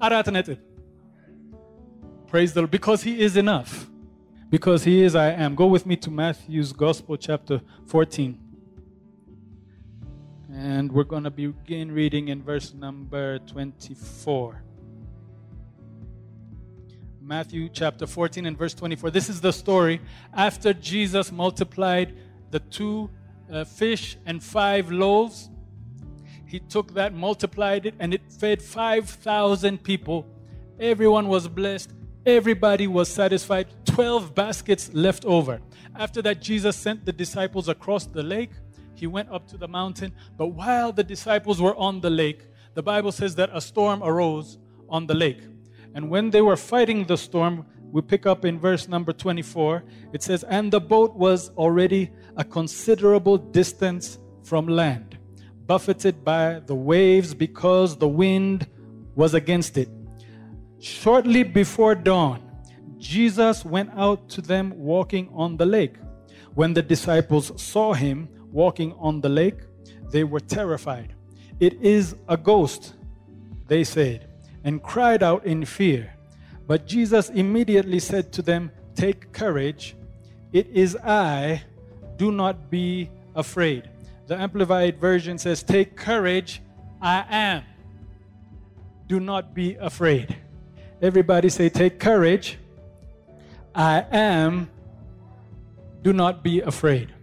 Praise 0.00 0.24
the 2.52 2.60
Lord. 2.60 2.70
Because 2.70 3.02
He 3.02 3.20
is 3.20 3.36
enough. 3.36 3.88
Because 4.50 4.84
He 4.84 5.02
is, 5.02 5.14
I 5.14 5.30
am. 5.30 5.54
Go 5.54 5.66
with 5.66 5.86
me 5.86 5.96
to 5.96 6.10
Matthew's 6.10 6.72
Gospel, 6.72 7.16
chapter 7.16 7.60
14. 7.86 8.38
And 10.52 10.90
we're 10.90 11.04
going 11.04 11.24
to 11.24 11.30
begin 11.30 11.92
reading 11.92 12.28
in 12.28 12.42
verse 12.42 12.74
number 12.74 13.38
24. 13.40 14.62
Matthew 17.26 17.68
chapter 17.68 18.06
14 18.06 18.46
and 18.46 18.56
verse 18.56 18.72
24. 18.72 19.10
This 19.10 19.28
is 19.28 19.40
the 19.40 19.52
story 19.52 20.00
after 20.32 20.72
Jesus 20.72 21.32
multiplied 21.32 22.14
the 22.52 22.60
two 22.60 23.10
uh, 23.50 23.64
fish 23.64 24.16
and 24.26 24.40
five 24.40 24.92
loaves. 24.92 25.50
He 26.46 26.60
took 26.60 26.94
that, 26.94 27.14
multiplied 27.14 27.84
it, 27.84 27.94
and 27.98 28.14
it 28.14 28.30
fed 28.30 28.62
5,000 28.62 29.82
people. 29.82 30.24
Everyone 30.78 31.26
was 31.26 31.48
blessed. 31.48 31.90
Everybody 32.24 32.86
was 32.86 33.08
satisfied. 33.08 33.66
12 33.86 34.32
baskets 34.32 34.94
left 34.94 35.24
over. 35.24 35.60
After 35.96 36.22
that, 36.22 36.40
Jesus 36.40 36.76
sent 36.76 37.04
the 37.04 37.12
disciples 37.12 37.68
across 37.68 38.06
the 38.06 38.22
lake. 38.22 38.52
He 38.94 39.08
went 39.08 39.32
up 39.32 39.48
to 39.48 39.56
the 39.56 39.66
mountain. 39.66 40.12
But 40.36 40.48
while 40.48 40.92
the 40.92 41.02
disciples 41.02 41.60
were 41.60 41.74
on 41.74 42.00
the 42.00 42.10
lake, 42.10 42.46
the 42.74 42.84
Bible 42.84 43.10
says 43.10 43.34
that 43.34 43.50
a 43.52 43.60
storm 43.60 44.00
arose 44.04 44.58
on 44.88 45.08
the 45.08 45.14
lake. 45.14 45.40
And 45.96 46.10
when 46.10 46.28
they 46.28 46.42
were 46.42 46.58
fighting 46.58 47.06
the 47.06 47.16
storm, 47.16 47.64
we 47.90 48.02
pick 48.02 48.26
up 48.26 48.44
in 48.44 48.60
verse 48.60 48.86
number 48.86 49.14
24. 49.14 49.82
It 50.12 50.22
says, 50.22 50.44
And 50.44 50.70
the 50.70 50.78
boat 50.78 51.16
was 51.16 51.48
already 51.56 52.10
a 52.36 52.44
considerable 52.44 53.38
distance 53.38 54.18
from 54.44 54.68
land, 54.68 55.16
buffeted 55.66 56.22
by 56.22 56.60
the 56.66 56.74
waves 56.74 57.32
because 57.32 57.96
the 57.96 58.08
wind 58.08 58.66
was 59.14 59.32
against 59.32 59.78
it. 59.78 59.88
Shortly 60.80 61.42
before 61.44 61.94
dawn, 61.94 62.42
Jesus 62.98 63.64
went 63.64 63.88
out 63.96 64.28
to 64.28 64.42
them 64.42 64.74
walking 64.76 65.30
on 65.32 65.56
the 65.56 65.64
lake. 65.64 65.94
When 66.54 66.74
the 66.74 66.82
disciples 66.82 67.50
saw 67.58 67.94
him 67.94 68.28
walking 68.52 68.92
on 68.98 69.22
the 69.22 69.30
lake, 69.30 69.60
they 70.10 70.24
were 70.24 70.40
terrified. 70.40 71.14
It 71.58 71.80
is 71.80 72.16
a 72.28 72.36
ghost, 72.36 72.92
they 73.66 73.82
said 73.82 74.25
and 74.66 74.82
cried 74.82 75.22
out 75.22 75.46
in 75.46 75.64
fear. 75.64 76.12
But 76.66 76.86
Jesus 76.86 77.30
immediately 77.30 78.00
said 78.00 78.32
to 78.32 78.42
them, 78.42 78.72
Take 78.96 79.32
courage, 79.32 79.96
it 80.52 80.66
is 80.66 80.96
I, 80.96 81.62
do 82.16 82.32
not 82.32 82.68
be 82.68 83.08
afraid. 83.36 83.88
The 84.26 84.36
Amplified 84.36 84.98
Version 84.98 85.38
says, 85.38 85.62
Take 85.62 85.96
courage, 85.96 86.60
I 87.00 87.24
am. 87.30 87.62
Do 89.06 89.20
not 89.20 89.54
be 89.54 89.76
afraid. 89.76 90.36
Everybody 91.00 91.48
say, 91.48 91.68
Take 91.68 92.00
courage, 92.00 92.58
I 93.72 94.04
am. 94.10 94.68
Do 96.02 96.12
not 96.12 96.42
be 96.42 96.60
afraid. 96.60 97.14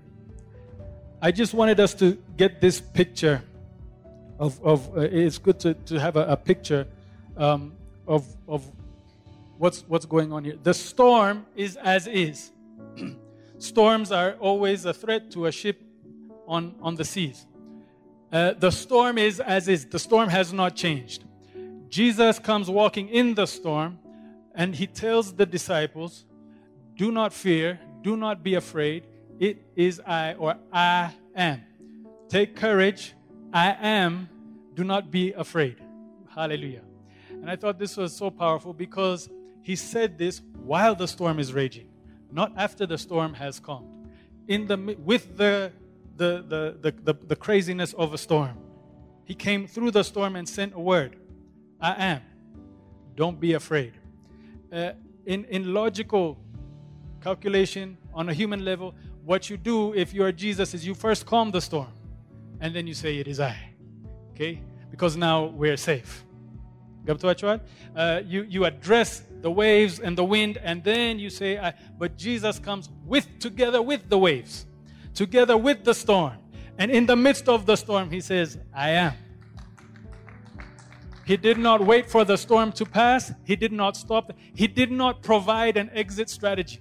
I 1.21 1.31
just 1.31 1.53
wanted 1.53 1.81
us 1.81 1.93
to 1.95 2.17
get 2.37 2.61
this 2.61 2.79
picture 2.79 3.43
of, 4.39 4.63
of 4.63 4.97
uh, 4.97 5.01
it's 5.01 5.37
good 5.37 5.59
to, 5.61 5.73
to 5.73 5.99
have 5.99 6.15
a, 6.15 6.25
a 6.27 6.37
picture 6.37 6.87
um, 7.37 7.73
of, 8.07 8.25
of 8.47 8.69
what's, 9.57 9.83
what's 9.87 10.05
going 10.05 10.31
on 10.31 10.43
here. 10.43 10.57
The 10.61 10.73
storm 10.73 11.45
is 11.55 11.77
as 11.77 12.07
is. 12.07 12.51
Storms 13.57 14.11
are 14.11 14.33
always 14.39 14.85
a 14.85 14.93
threat 14.93 15.31
to 15.31 15.45
a 15.45 15.51
ship 15.51 15.81
on, 16.47 16.75
on 16.81 16.95
the 16.95 17.05
seas. 17.05 17.45
Uh, 18.31 18.53
the 18.53 18.71
storm 18.71 19.17
is 19.17 19.39
as 19.39 19.67
is. 19.67 19.85
The 19.85 19.99
storm 19.99 20.27
has 20.29 20.51
not 20.51 20.75
changed. 20.75 21.23
Jesus 21.87 22.39
comes 22.39 22.69
walking 22.69 23.07
in 23.09 23.35
the 23.35 23.45
storm 23.45 23.99
and 24.55 24.73
he 24.75 24.87
tells 24.87 25.33
the 25.33 25.45
disciples, 25.45 26.25
Do 26.95 27.11
not 27.11 27.31
fear, 27.31 27.79
do 28.01 28.17
not 28.17 28.43
be 28.43 28.55
afraid. 28.55 29.05
It 29.39 29.63
is 29.75 30.01
I, 30.05 30.33
or 30.33 30.57
I 30.71 31.13
am. 31.35 31.61
Take 32.29 32.55
courage. 32.55 33.13
I 33.53 33.75
am. 33.79 34.29
Do 34.73 34.83
not 34.83 35.11
be 35.11 35.33
afraid. 35.33 35.77
Hallelujah. 36.33 36.81
And 37.43 37.51
I 37.51 37.57
thought 37.57 37.77
this 37.77 37.97
was 37.97 38.15
so 38.15 38.31
powerful 38.31 38.71
because 38.71 39.29
he 39.63 39.75
said 39.75 40.17
this 40.17 40.41
while 40.63 40.95
the 40.95 41.09
storm 41.09 41.39
is 41.39 41.51
raging, 41.51 41.89
not 42.31 42.53
after 42.55 42.85
the 42.85 42.97
storm 42.97 43.33
has 43.33 43.59
calmed. 43.59 44.07
In 44.47 44.65
the 44.65 44.77
with 44.97 45.35
the 45.35 45.73
the, 46.15 46.77
the, 46.81 46.93
the, 47.03 47.13
the, 47.27 47.35
craziness 47.35 47.91
of 47.93 48.13
a 48.13 48.17
storm. 48.17 48.55
He 49.25 49.33
came 49.33 49.67
through 49.67 49.91
the 49.91 50.03
storm 50.03 50.37
and 50.37 50.47
sent 50.47 50.73
a 50.73 50.79
word 50.79 51.17
I 51.81 51.95
am. 52.11 52.21
Don't 53.15 53.41
be 53.41 53.53
afraid. 53.53 53.93
Uh, 54.71 54.91
in, 55.25 55.43
in 55.45 55.73
logical 55.73 56.37
calculation, 57.19 57.97
on 58.13 58.29
a 58.29 58.33
human 58.33 58.63
level, 58.63 58.95
what 59.25 59.49
you 59.49 59.57
do 59.57 59.93
if 59.95 60.13
you 60.13 60.23
are 60.23 60.31
Jesus 60.31 60.73
is 60.73 60.85
you 60.85 60.93
first 60.93 61.25
calm 61.25 61.51
the 61.51 61.61
storm 61.61 61.91
and 62.61 62.73
then 62.73 62.87
you 62.87 62.93
say, 62.93 63.17
It 63.17 63.27
is 63.27 63.41
I. 63.41 63.57
Okay? 64.31 64.61
Because 64.91 65.17
now 65.17 65.45
we're 65.45 65.77
safe. 65.77 66.23
ገብቷቸዋል 67.06 67.60
uh, 67.96 68.20
you, 68.32 68.40
you 68.54 68.64
address 68.64 69.10
the 69.46 69.50
waves 69.50 69.94
and 70.04 70.14
the 70.20 70.24
wind 70.34 70.54
and 70.68 70.84
then 70.84 71.18
you 71.18 71.30
say 71.30 71.50
I, 71.58 71.70
but 72.00 72.10
jesus 72.16 72.58
comes 72.58 72.84
with 73.12 73.26
together 73.46 73.80
with 73.90 74.02
the 74.12 74.18
waves 74.26 74.66
together 75.14 75.56
with 75.56 75.78
the 75.88 75.94
storm 75.94 76.36
and 76.80 76.90
in 76.98 77.04
the 77.06 77.18
midst 77.26 77.46
of 77.48 77.60
the 77.70 77.76
storm 77.76 78.06
he 78.16 78.20
says 78.20 78.48
i 78.74 78.90
am 78.90 79.14
he 81.30 81.36
did 81.48 81.58
not 81.68 81.78
wait 81.92 82.06
for 82.14 82.22
the 82.30 82.38
storm 82.44 82.68
to 82.80 82.84
pass 83.00 83.22
he 83.50 83.56
did 83.64 83.72
not 83.72 83.96
stop 84.04 84.24
he 84.60 84.66
did 84.80 84.90
not 85.02 85.14
provide 85.22 85.76
an 85.82 85.88
exit 86.02 86.28
strategy 86.38 86.80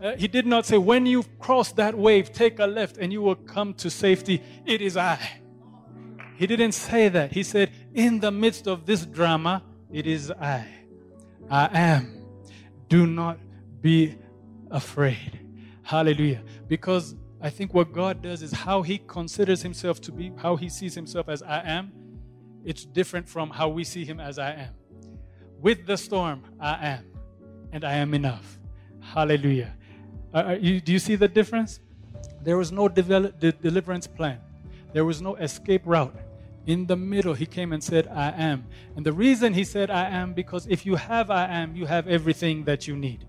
uh, 0.00 0.14
he 0.16 0.28
did 0.28 0.46
not 0.46 0.64
say, 0.64 0.78
when 0.78 1.06
you 1.06 1.24
cross 1.40 1.72
that 1.72 1.96
wave, 1.96 2.32
take 2.32 2.60
a 2.60 2.66
left 2.66 2.98
and 2.98 3.12
you 3.12 3.20
will 3.20 3.34
come 3.34 3.74
to 3.74 3.90
safety. 3.90 4.40
It 4.64 4.80
is 4.80 4.96
I. 4.96 5.18
He 6.36 6.46
didn't 6.46 6.72
say 6.72 7.08
that. 7.08 7.32
He 7.32 7.42
said, 7.42 7.72
in 7.93 8.19
the 8.19 8.31
midst 8.31 8.67
of 8.67 8.85
this 8.85 9.05
drama, 9.05 9.63
it 9.91 10.07
is 10.07 10.31
I. 10.31 10.65
I 11.49 11.69
am. 11.71 12.25
Do 12.89 13.05
not 13.05 13.37
be 13.81 14.15
afraid. 14.71 15.39
Hallelujah. 15.83 16.41
Because 16.67 17.15
I 17.41 17.49
think 17.49 17.73
what 17.73 17.91
God 17.91 18.21
does 18.21 18.41
is 18.41 18.51
how 18.51 18.81
He 18.81 18.99
considers 18.99 19.61
Himself 19.61 20.01
to 20.01 20.11
be, 20.11 20.31
how 20.37 20.55
He 20.55 20.69
sees 20.69 20.95
Himself 20.95 21.29
as 21.29 21.43
I 21.43 21.61
am, 21.63 21.91
it's 22.63 22.85
different 22.85 23.27
from 23.27 23.49
how 23.49 23.69
we 23.69 23.83
see 23.83 24.05
Him 24.05 24.19
as 24.19 24.39
I 24.39 24.51
am. 24.51 24.73
With 25.59 25.85
the 25.85 25.97
storm, 25.97 26.43
I 26.59 26.87
am, 26.87 27.05
and 27.71 27.83
I 27.83 27.93
am 27.95 28.13
enough. 28.13 28.59
Hallelujah. 29.01 29.75
Uh, 30.33 30.55
you, 30.59 30.81
do 30.81 30.91
you 30.91 30.99
see 30.99 31.15
the 31.15 31.27
difference? 31.27 31.79
There 32.41 32.57
was 32.57 32.71
no 32.71 32.87
develop, 32.87 33.39
de- 33.39 33.51
deliverance 33.51 34.07
plan. 34.07 34.39
There 34.93 35.05
was 35.05 35.21
no 35.21 35.35
escape 35.35 35.81
route. 35.85 36.15
In 36.65 36.85
the 36.85 36.95
middle, 36.95 37.33
he 37.33 37.45
came 37.45 37.73
and 37.73 37.83
said, 37.83 38.07
I 38.07 38.29
am. 38.29 38.65
And 38.95 39.05
the 39.05 39.11
reason 39.11 39.53
he 39.53 39.63
said, 39.63 39.89
I 39.89 40.05
am, 40.09 40.33
because 40.33 40.65
if 40.67 40.85
you 40.85 40.95
have 40.95 41.29
I 41.29 41.45
am, 41.45 41.75
you 41.75 41.85
have 41.85 42.07
everything 42.07 42.63
that 42.63 42.87
you 42.87 42.95
need. 42.95 43.25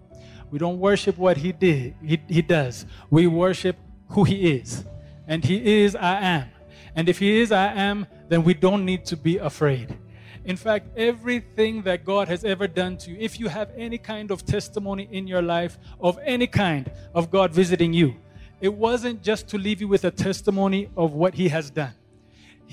We 0.51 0.59
don't 0.59 0.79
worship 0.79 1.19
what 1.19 1.37
he 1.37 1.51
did, 1.51 1.97
he, 2.03 2.21
he 2.29 2.43
does. 2.43 2.87
We 3.11 3.27
worship 3.27 3.77
who 4.11 4.25
he 4.25 4.53
is. 4.53 4.85
And 5.27 5.45
he 5.45 5.83
is 5.83 5.97
I 5.97 6.21
am. 6.21 6.49
And 6.95 7.09
if 7.09 7.19
he 7.19 7.41
is 7.41 7.51
I 7.51 7.73
am, 7.73 8.07
then 8.29 8.45
we 8.45 8.55
don't 8.55 8.85
need 8.85 9.05
to 9.07 9.17
be 9.17 9.39
afraid. 9.39 9.99
In 10.45 10.57
fact, 10.57 10.89
everything 10.97 11.83
that 11.83 12.05
God 12.05 12.29
has 12.29 12.45
ever 12.45 12.69
done 12.69 12.99
to 12.99 13.11
you, 13.11 13.17
if 13.19 13.41
you 13.41 13.49
have 13.49 13.73
any 13.77 13.99
kind 13.99 14.31
of 14.31 14.45
testimony 14.45 15.09
in 15.11 15.27
your 15.27 15.43
life 15.43 15.79
of 15.99 16.19
any 16.25 16.47
kind 16.47 16.93
of 17.15 17.31
God 17.31 17.51
visiting 17.51 17.93
you, 17.93 18.15
it 18.61 18.73
wasn't 18.73 19.23
just 19.23 19.49
to 19.49 19.59
leave 19.59 19.81
you 19.81 19.89
with 19.89 20.05
a 20.05 20.11
testimony 20.11 20.89
of 20.97 21.15
what 21.15 21.35
He 21.35 21.49
has 21.49 21.71
done. 21.71 21.95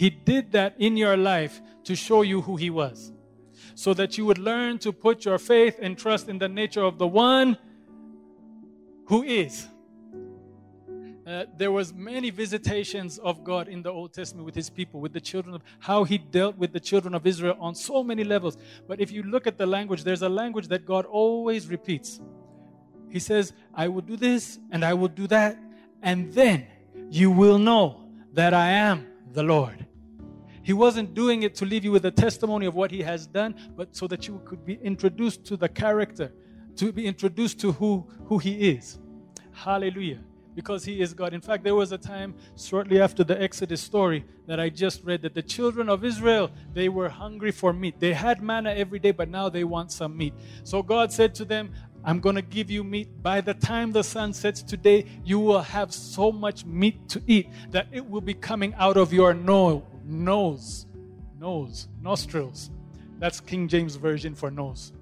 He 0.01 0.09
did 0.09 0.51
that 0.53 0.73
in 0.79 0.97
your 0.97 1.15
life 1.15 1.61
to 1.83 1.95
show 1.95 2.23
you 2.23 2.41
who 2.41 2.55
He 2.55 2.71
was, 2.71 3.11
so 3.75 3.93
that 3.93 4.17
you 4.17 4.25
would 4.25 4.39
learn 4.39 4.79
to 4.79 4.91
put 4.91 5.25
your 5.25 5.37
faith 5.37 5.77
and 5.79 5.95
trust 5.95 6.27
in 6.27 6.39
the 6.39 6.49
nature 6.49 6.81
of 6.81 6.97
the 6.97 7.05
one 7.05 7.55
who 9.05 9.21
is. 9.21 9.67
Uh, 11.27 11.45
there 11.55 11.71
was 11.71 11.93
many 11.93 12.31
visitations 12.31 13.19
of 13.19 13.43
God 13.43 13.67
in 13.67 13.83
the 13.83 13.91
Old 13.91 14.11
Testament 14.11 14.43
with 14.43 14.55
his 14.55 14.71
people, 14.71 14.99
with 14.99 15.13
the 15.13 15.21
children 15.21 15.53
of 15.53 15.61
how 15.77 16.03
he 16.03 16.17
dealt 16.17 16.57
with 16.57 16.73
the 16.73 16.79
children 16.79 17.13
of 17.13 17.27
Israel 17.27 17.55
on 17.59 17.75
so 17.75 18.03
many 18.03 18.23
levels. 18.23 18.57
But 18.87 18.99
if 18.99 19.11
you 19.11 19.21
look 19.21 19.45
at 19.45 19.59
the 19.59 19.67
language, 19.67 20.03
there's 20.03 20.23
a 20.23 20.29
language 20.29 20.67
that 20.69 20.83
God 20.83 21.05
always 21.05 21.67
repeats. 21.67 22.19
He 23.07 23.19
says, 23.19 23.53
I 23.75 23.87
will 23.87 24.01
do 24.01 24.17
this 24.17 24.57
and 24.71 24.83
I 24.83 24.95
will 24.95 25.09
do 25.09 25.27
that, 25.27 25.59
and 26.01 26.33
then 26.33 26.65
you 27.11 27.29
will 27.29 27.59
know 27.59 28.09
that 28.33 28.55
I 28.55 28.71
am 28.71 29.05
the 29.31 29.43
Lord. 29.43 29.85
He 30.63 30.73
wasn't 30.73 31.13
doing 31.13 31.43
it 31.43 31.55
to 31.55 31.65
leave 31.65 31.83
you 31.83 31.91
with 31.91 32.05
a 32.05 32.11
testimony 32.11 32.65
of 32.65 32.75
what 32.75 32.91
he 32.91 33.01
has 33.01 33.27
done, 33.27 33.55
but 33.75 33.95
so 33.95 34.07
that 34.07 34.27
you 34.27 34.41
could 34.45 34.65
be 34.65 34.75
introduced 34.83 35.45
to 35.45 35.57
the 35.57 35.69
character, 35.69 36.31
to 36.75 36.91
be 36.91 37.05
introduced 37.05 37.59
to 37.61 37.71
who, 37.71 38.07
who 38.25 38.37
he 38.37 38.69
is. 38.69 38.99
Hallelujah 39.53 40.19
because 40.55 40.83
he 40.83 41.01
is 41.01 41.13
God. 41.13 41.33
In 41.33 41.41
fact, 41.41 41.63
there 41.63 41.75
was 41.75 41.91
a 41.91 41.97
time 41.97 42.35
shortly 42.57 43.01
after 43.01 43.23
the 43.23 43.41
Exodus 43.41 43.81
story 43.81 44.25
that 44.47 44.59
I 44.59 44.69
just 44.69 45.03
read 45.03 45.21
that 45.21 45.33
the 45.33 45.41
children 45.41 45.89
of 45.89 46.03
Israel, 46.03 46.51
they 46.73 46.89
were 46.89 47.09
hungry 47.09 47.51
for 47.51 47.73
meat. 47.73 47.99
They 47.99 48.13
had 48.13 48.41
manna 48.41 48.71
every 48.71 48.99
day, 48.99 49.11
but 49.11 49.29
now 49.29 49.49
they 49.49 49.63
want 49.63 49.91
some 49.91 50.17
meat. 50.17 50.33
So 50.63 50.83
God 50.83 51.11
said 51.11 51.33
to 51.35 51.45
them, 51.45 51.71
I'm 52.03 52.19
going 52.19 52.35
to 52.35 52.41
give 52.41 52.71
you 52.71 52.83
meat. 52.83 53.21
By 53.21 53.41
the 53.41 53.53
time 53.53 53.91
the 53.91 54.03
sun 54.03 54.33
sets 54.33 54.63
today, 54.63 55.05
you 55.23 55.39
will 55.39 55.61
have 55.61 55.93
so 55.93 56.31
much 56.31 56.65
meat 56.65 57.07
to 57.09 57.21
eat 57.27 57.47
that 57.69 57.87
it 57.91 58.05
will 58.05 58.21
be 58.21 58.33
coming 58.33 58.73
out 58.75 58.97
of 58.97 59.13
your 59.13 59.33
no, 59.33 59.85
nose, 60.11 60.85
nose, 61.39 61.87
nostrils. 62.01 62.69
That's 63.19 63.39
King 63.39 63.67
James 63.67 63.95
Version 63.95 64.35
for 64.35 64.51
nose. 64.51 64.93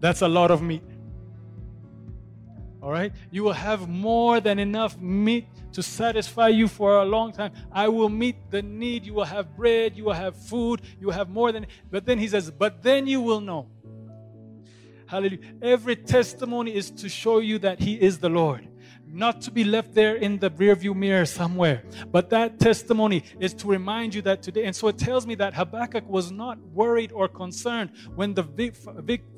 That's 0.00 0.22
a 0.22 0.28
lot 0.28 0.50
of 0.50 0.62
meat. 0.62 0.82
All 2.82 2.90
right? 2.90 3.12
You 3.30 3.44
will 3.44 3.52
have 3.52 3.88
more 3.88 4.40
than 4.40 4.58
enough 4.58 4.98
meat 4.98 5.46
to 5.72 5.82
satisfy 5.82 6.48
you 6.48 6.66
for 6.66 7.02
a 7.02 7.04
long 7.04 7.32
time. 7.32 7.52
I 7.70 7.88
will 7.88 8.08
meet 8.08 8.36
the 8.50 8.62
need. 8.62 9.04
You 9.04 9.14
will 9.14 9.24
have 9.24 9.54
bread, 9.54 9.96
you 9.96 10.04
will 10.04 10.14
have 10.14 10.34
food, 10.34 10.80
you 10.98 11.08
will 11.08 11.14
have 11.14 11.28
more 11.28 11.52
than. 11.52 11.66
But 11.90 12.06
then 12.06 12.18
he 12.18 12.26
says, 12.28 12.50
But 12.50 12.82
then 12.82 13.06
you 13.06 13.20
will 13.20 13.40
know. 13.40 13.68
Hallelujah. 15.06 15.40
Every 15.60 15.96
testimony 15.96 16.74
is 16.74 16.90
to 16.92 17.08
show 17.08 17.40
you 17.40 17.58
that 17.58 17.80
he 17.80 18.00
is 18.00 18.18
the 18.18 18.28
Lord 18.28 18.69
not 19.12 19.40
to 19.42 19.50
be 19.50 19.64
left 19.64 19.94
there 19.94 20.16
in 20.16 20.38
the 20.38 20.50
rearview 20.50 20.94
mirror 20.94 21.26
somewhere. 21.26 21.82
But 22.10 22.30
that 22.30 22.58
testimony 22.58 23.24
is 23.38 23.54
to 23.54 23.66
remind 23.68 24.14
you 24.14 24.22
that 24.22 24.42
today. 24.42 24.64
And 24.64 24.74
so 24.74 24.88
it 24.88 24.98
tells 24.98 25.26
me 25.26 25.34
that 25.36 25.54
Habakkuk 25.54 26.08
was 26.08 26.30
not 26.30 26.58
worried 26.72 27.12
or 27.12 27.28
concerned 27.28 27.90
when 28.14 28.34
the 28.34 28.44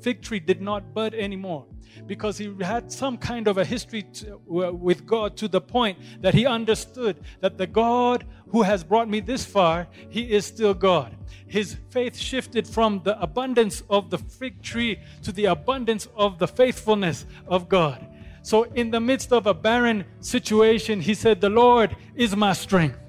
fig 0.01 0.21
tree 0.21 0.39
did 0.39 0.61
not 0.61 0.93
bud 0.93 1.13
anymore 1.13 1.65
because 2.07 2.37
he 2.37 2.53
had 2.61 2.91
some 2.91 3.17
kind 3.17 3.47
of 3.47 3.57
a 3.57 3.65
history 3.65 4.03
to, 4.03 4.39
with 4.47 5.05
God 5.05 5.37
to 5.37 5.47
the 5.47 5.61
point 5.61 5.97
that 6.21 6.33
he 6.33 6.45
understood 6.45 7.21
that 7.41 7.57
the 7.57 7.67
God 7.67 8.25
who 8.49 8.63
has 8.63 8.83
brought 8.83 9.09
me 9.09 9.19
this 9.19 9.45
far, 9.45 9.87
he 10.09 10.31
is 10.31 10.45
still 10.45 10.73
God. 10.73 11.15
His 11.47 11.77
faith 11.89 12.17
shifted 12.17 12.67
from 12.67 13.01
the 13.03 13.19
abundance 13.21 13.83
of 13.89 14.09
the 14.09 14.17
fig 14.17 14.61
tree 14.61 14.99
to 15.23 15.31
the 15.31 15.45
abundance 15.45 16.07
of 16.15 16.39
the 16.39 16.47
faithfulness 16.47 17.25
of 17.47 17.69
God. 17.69 18.07
So, 18.43 18.63
in 18.63 18.91
the 18.91 18.99
midst 18.99 19.31
of 19.31 19.47
a 19.47 19.53
barren 19.53 20.03
situation, 20.19 20.99
he 20.99 21.13
said, 21.13 21.39
The 21.39 21.49
Lord 21.49 21.95
is 22.13 22.35
my 22.35 22.51
strength. 22.51 22.99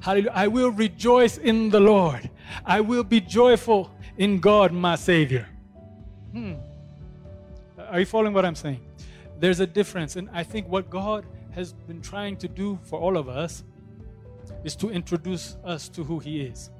Hallelujah. 0.00 0.32
I 0.32 0.46
will 0.46 0.70
rejoice 0.70 1.38
in 1.38 1.70
the 1.70 1.80
Lord. 1.80 2.30
I 2.64 2.80
will 2.80 3.02
be 3.02 3.20
joyful 3.20 3.90
in 4.16 4.38
God, 4.38 4.72
my 4.72 4.94
Savior. 4.94 5.48
Hmm. 6.30 6.54
Are 7.76 7.98
you 7.98 8.06
following 8.06 8.32
what 8.32 8.44
I'm 8.44 8.54
saying? 8.54 8.80
There's 9.40 9.58
a 9.58 9.66
difference. 9.66 10.14
And 10.14 10.30
I 10.32 10.44
think 10.44 10.68
what 10.68 10.88
God 10.88 11.26
has 11.50 11.72
been 11.72 12.00
trying 12.00 12.36
to 12.38 12.48
do 12.48 12.78
for 12.84 13.00
all 13.00 13.16
of 13.16 13.28
us 13.28 13.64
is 14.62 14.76
to 14.76 14.90
introduce 14.90 15.56
us 15.64 15.88
to 15.90 16.04
who 16.04 16.20
He 16.20 16.42
is. 16.42 16.70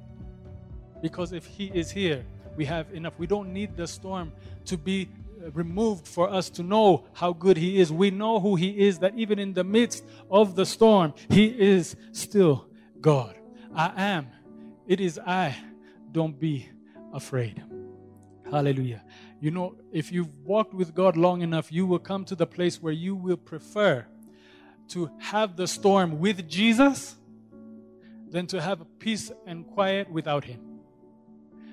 Because 1.01 1.33
if 1.33 1.45
He 1.47 1.67
is 1.75 1.91
here, 1.91 2.25
we 2.57 2.65
have 2.67 2.87
enough. 2.93 3.15
We 3.19 3.27
don't 3.27 3.53
need 3.53 3.77
the 3.77 3.89
storm 3.89 4.33
to 4.67 4.79
be 4.79 5.09
removed 5.55 6.07
for 6.07 6.31
us 6.31 6.51
to 6.51 6.63
know 6.63 7.05
how 7.13 7.33
good 7.33 7.57
He 7.57 7.79
is. 7.81 7.93
We 7.93 8.11
know 8.11 8.41
who 8.41 8.57
He 8.57 8.87
is, 8.87 8.99
that 9.01 9.15
even 9.17 9.39
in 9.39 9.53
the 9.53 9.65
midst 9.65 10.05
of 10.31 10.55
the 10.55 10.67
storm, 10.67 11.15
He 11.29 11.47
is 11.47 11.97
still 12.13 12.67
God. 13.01 13.37
I 13.75 13.93
am. 13.97 14.29
It 14.87 15.01
is 15.01 15.19
I. 15.19 15.57
Don't 16.11 16.39
be 16.39 16.69
afraid. 17.13 17.63
Hallelujah. 18.51 19.03
You 19.41 19.51
know, 19.51 19.77
if 19.93 20.13
you've 20.13 20.35
walked 20.45 20.75
with 20.75 20.95
God 20.95 21.17
long 21.17 21.43
enough, 21.43 21.73
you 21.73 21.87
will 21.87 21.99
come 21.99 22.25
to 22.27 22.35
the 22.35 22.47
place 22.47 22.83
where 22.83 22.93
you 22.93 23.15
will 23.15 23.37
prefer 23.37 24.07
to 24.89 25.11
have 25.19 25.57
the 25.57 25.67
storm 25.67 26.19
with 26.19 26.49
Jesus 26.49 27.17
than 28.29 28.47
to 28.49 28.61
have 28.61 28.85
peace 28.99 29.33
and 29.47 29.67
quiet 29.67 30.11
without 30.11 30.45
Him. 30.45 30.61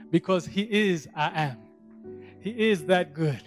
Because 0.09 0.45
He 0.45 0.61
is 0.61 1.07
I 1.15 1.43
am. 1.43 1.57
He 2.39 2.69
is 2.69 2.85
that 2.85 3.13
good. 3.13 3.41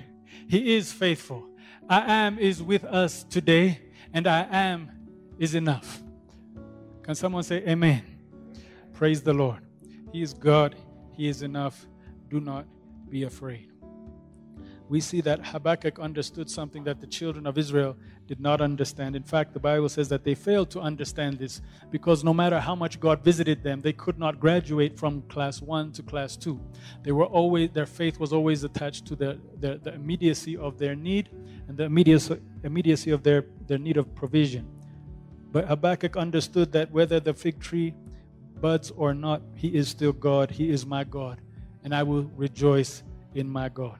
He 0.48 0.76
is 0.76 0.92
faithful. 0.92 1.48
I 1.88 2.12
am 2.12 2.38
is 2.38 2.62
with 2.62 2.84
us 2.84 3.24
today, 3.24 3.80
and 4.12 4.26
I 4.26 4.46
am 4.50 4.90
is 5.38 5.54
enough. 5.54 6.02
Can 7.02 7.14
someone 7.14 7.42
say 7.42 7.64
amen? 7.68 8.04
Praise 8.92 9.22
the 9.22 9.32
Lord. 9.32 9.60
He 10.12 10.22
is 10.22 10.32
God. 10.32 10.76
He 11.16 11.28
is 11.28 11.42
enough. 11.42 11.86
Do 12.30 12.40
not 12.40 12.66
be 13.08 13.24
afraid 13.24 13.71
we 14.88 15.00
see 15.00 15.20
that 15.22 15.46
Habakkuk 15.46 15.98
understood 15.98 16.50
something 16.50 16.84
that 16.84 17.00
the 17.00 17.06
children 17.06 17.46
of 17.46 17.56
Israel 17.56 17.96
did 18.26 18.40
not 18.40 18.60
understand. 18.60 19.16
In 19.16 19.22
fact, 19.22 19.52
the 19.52 19.60
Bible 19.60 19.88
says 19.88 20.08
that 20.08 20.24
they 20.24 20.34
failed 20.34 20.70
to 20.70 20.80
understand 20.80 21.38
this 21.38 21.60
because 21.90 22.22
no 22.22 22.34
matter 22.34 22.60
how 22.60 22.74
much 22.74 23.00
God 23.00 23.24
visited 23.24 23.62
them, 23.62 23.80
they 23.80 23.92
could 23.92 24.18
not 24.18 24.40
graduate 24.40 24.98
from 24.98 25.22
class 25.22 25.60
1 25.62 25.92
to 25.92 26.02
class 26.02 26.36
2. 26.36 26.60
They 27.02 27.12
were 27.12 27.26
always 27.26 27.70
their 27.70 27.86
faith 27.86 28.20
was 28.20 28.32
always 28.32 28.64
attached 28.64 29.06
to 29.06 29.16
the, 29.16 29.38
the, 29.60 29.80
the 29.82 29.94
immediacy 29.94 30.56
of 30.56 30.78
their 30.78 30.94
need 30.94 31.30
and 31.68 31.76
the 31.76 31.84
immediacy, 31.84 32.38
immediacy 32.62 33.10
of 33.10 33.22
their, 33.22 33.46
their 33.66 33.78
need 33.78 33.96
of 33.96 34.14
provision. 34.14 34.68
But 35.52 35.68
Habakkuk 35.68 36.16
understood 36.16 36.72
that 36.72 36.90
whether 36.90 37.20
the 37.20 37.34
fig 37.34 37.60
tree 37.60 37.94
buds 38.60 38.90
or 38.96 39.12
not, 39.14 39.42
He 39.54 39.68
is 39.68 39.88
still 39.88 40.12
God. 40.12 40.50
He 40.50 40.70
is 40.70 40.86
my 40.86 41.04
God. 41.04 41.40
And 41.84 41.94
I 41.94 42.02
will 42.02 42.30
rejoice 42.36 43.02
in 43.34 43.48
my 43.48 43.68
God. 43.68 43.98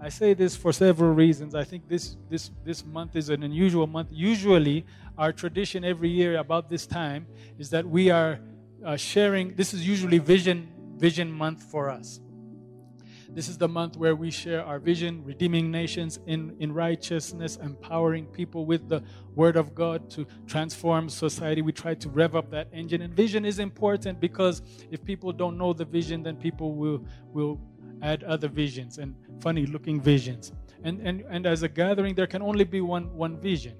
I 0.00 0.10
say 0.10 0.32
this 0.32 0.54
for 0.54 0.72
several 0.72 1.12
reasons. 1.12 1.56
I 1.56 1.64
think 1.64 1.88
this, 1.88 2.16
this, 2.30 2.52
this 2.64 2.84
month 2.84 3.16
is 3.16 3.30
an 3.30 3.42
unusual 3.42 3.86
month. 3.88 4.08
Usually, 4.12 4.86
our 5.16 5.32
tradition 5.32 5.84
every 5.84 6.08
year 6.08 6.38
about 6.38 6.70
this 6.70 6.86
time 6.86 7.26
is 7.58 7.70
that 7.70 7.84
we 7.84 8.08
are 8.08 8.38
uh, 8.84 8.96
sharing, 8.96 9.56
this 9.56 9.74
is 9.74 9.86
usually 9.86 10.18
vision, 10.18 10.68
vision 10.98 11.32
month 11.32 11.64
for 11.64 11.90
us. 11.90 12.20
This 13.30 13.48
is 13.48 13.58
the 13.58 13.68
month 13.68 13.96
where 13.96 14.16
we 14.16 14.30
share 14.30 14.64
our 14.64 14.78
vision, 14.78 15.22
redeeming 15.24 15.70
nations 15.70 16.18
in, 16.26 16.56
in 16.60 16.72
righteousness, 16.72 17.56
empowering 17.56 18.26
people 18.26 18.64
with 18.64 18.88
the 18.88 19.02
Word 19.34 19.56
of 19.56 19.74
God 19.74 20.08
to 20.10 20.26
transform 20.46 21.08
society. 21.08 21.60
We 21.60 21.72
try 21.72 21.94
to 21.94 22.08
rev 22.08 22.36
up 22.36 22.50
that 22.52 22.68
engine. 22.72 23.02
And 23.02 23.12
vision 23.12 23.44
is 23.44 23.58
important 23.58 24.18
because 24.18 24.62
if 24.90 25.04
people 25.04 25.32
don't 25.32 25.58
know 25.58 25.72
the 25.72 25.84
vision, 25.84 26.22
then 26.22 26.36
people 26.36 26.74
will, 26.74 27.04
will 27.32 27.60
add 28.02 28.24
other 28.24 28.48
visions 28.48 28.98
and 28.98 29.14
funny 29.40 29.66
looking 29.66 30.00
visions. 30.00 30.52
And, 30.84 31.00
and, 31.00 31.24
and 31.28 31.46
as 31.46 31.62
a 31.62 31.68
gathering, 31.68 32.14
there 32.14 32.26
can 32.26 32.42
only 32.42 32.64
be 32.64 32.80
one, 32.80 33.14
one 33.14 33.36
vision. 33.36 33.74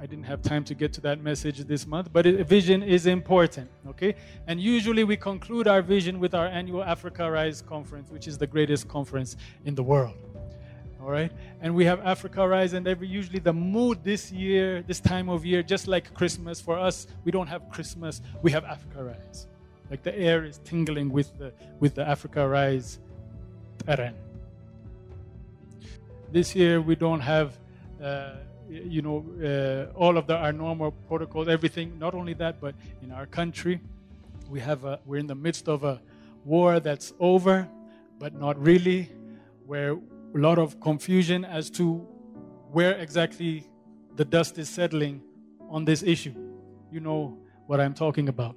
I 0.00 0.06
didn't 0.06 0.24
have 0.24 0.40
time 0.40 0.64
to 0.64 0.74
get 0.74 0.94
to 0.94 1.00
that 1.02 1.22
message 1.22 1.58
this 1.58 1.86
month, 1.86 2.10
but 2.10 2.24
it, 2.24 2.46
vision 2.46 2.82
is 2.82 3.04
important, 3.06 3.70
okay? 3.86 4.14
And 4.46 4.58
usually 4.58 5.04
we 5.04 5.14
conclude 5.14 5.68
our 5.68 5.82
vision 5.82 6.18
with 6.18 6.34
our 6.34 6.46
annual 6.46 6.82
Africa 6.82 7.30
Rise 7.30 7.60
conference, 7.60 8.10
which 8.10 8.26
is 8.26 8.38
the 8.38 8.46
greatest 8.46 8.88
conference 8.88 9.36
in 9.66 9.74
the 9.74 9.82
world. 9.82 10.14
All 11.02 11.10
right? 11.10 11.30
And 11.60 11.74
we 11.74 11.84
have 11.84 12.00
Africa 12.00 12.48
Rise, 12.48 12.72
and 12.72 12.88
every 12.88 13.08
usually 13.08 13.40
the 13.40 13.52
mood 13.52 14.02
this 14.02 14.32
year, 14.32 14.82
this 14.82 15.00
time 15.00 15.28
of 15.28 15.44
year, 15.44 15.62
just 15.62 15.86
like 15.86 16.14
Christmas, 16.14 16.62
for 16.62 16.78
us, 16.78 17.06
we 17.24 17.30
don't 17.30 17.48
have 17.48 17.68
Christmas, 17.68 18.22
we 18.40 18.50
have 18.52 18.64
Africa 18.64 19.04
Rise. 19.04 19.48
Like 19.90 20.02
the 20.02 20.16
air 20.16 20.44
is 20.44 20.58
tingling 20.64 21.10
with 21.10 21.36
the 21.38 21.52
with 21.80 21.94
the 21.94 22.08
Africa 22.08 22.46
Rise 22.48 22.98
terrain. 23.84 24.14
This 26.30 26.54
year 26.54 26.80
we 26.80 26.94
don't 26.94 27.20
have 27.20 27.58
uh, 28.02 28.36
you 28.70 29.02
know, 29.02 29.24
uh, 29.42 29.98
all 29.98 30.16
of 30.16 30.26
the, 30.26 30.36
our 30.36 30.52
normal 30.52 30.92
protocols, 30.92 31.48
everything. 31.48 31.98
Not 31.98 32.14
only 32.14 32.34
that, 32.34 32.60
but 32.60 32.74
in 33.02 33.10
our 33.10 33.26
country, 33.26 33.80
we 34.48 34.60
have 34.60 34.84
a, 34.84 35.00
we're 35.06 35.18
in 35.18 35.26
the 35.26 35.34
midst 35.34 35.68
of 35.68 35.84
a 35.84 36.00
war 36.44 36.80
that's 36.80 37.12
over, 37.18 37.68
but 38.18 38.34
not 38.34 38.60
really, 38.60 39.08
where 39.66 39.92
a 39.92 40.38
lot 40.38 40.58
of 40.58 40.80
confusion 40.80 41.44
as 41.44 41.70
to 41.70 42.06
where 42.70 42.96
exactly 42.98 43.66
the 44.16 44.24
dust 44.24 44.58
is 44.58 44.68
settling 44.68 45.22
on 45.68 45.84
this 45.84 46.02
issue. 46.02 46.34
You 46.92 47.00
know 47.00 47.38
what 47.66 47.80
I'm 47.80 47.94
talking 47.94 48.28
about. 48.28 48.56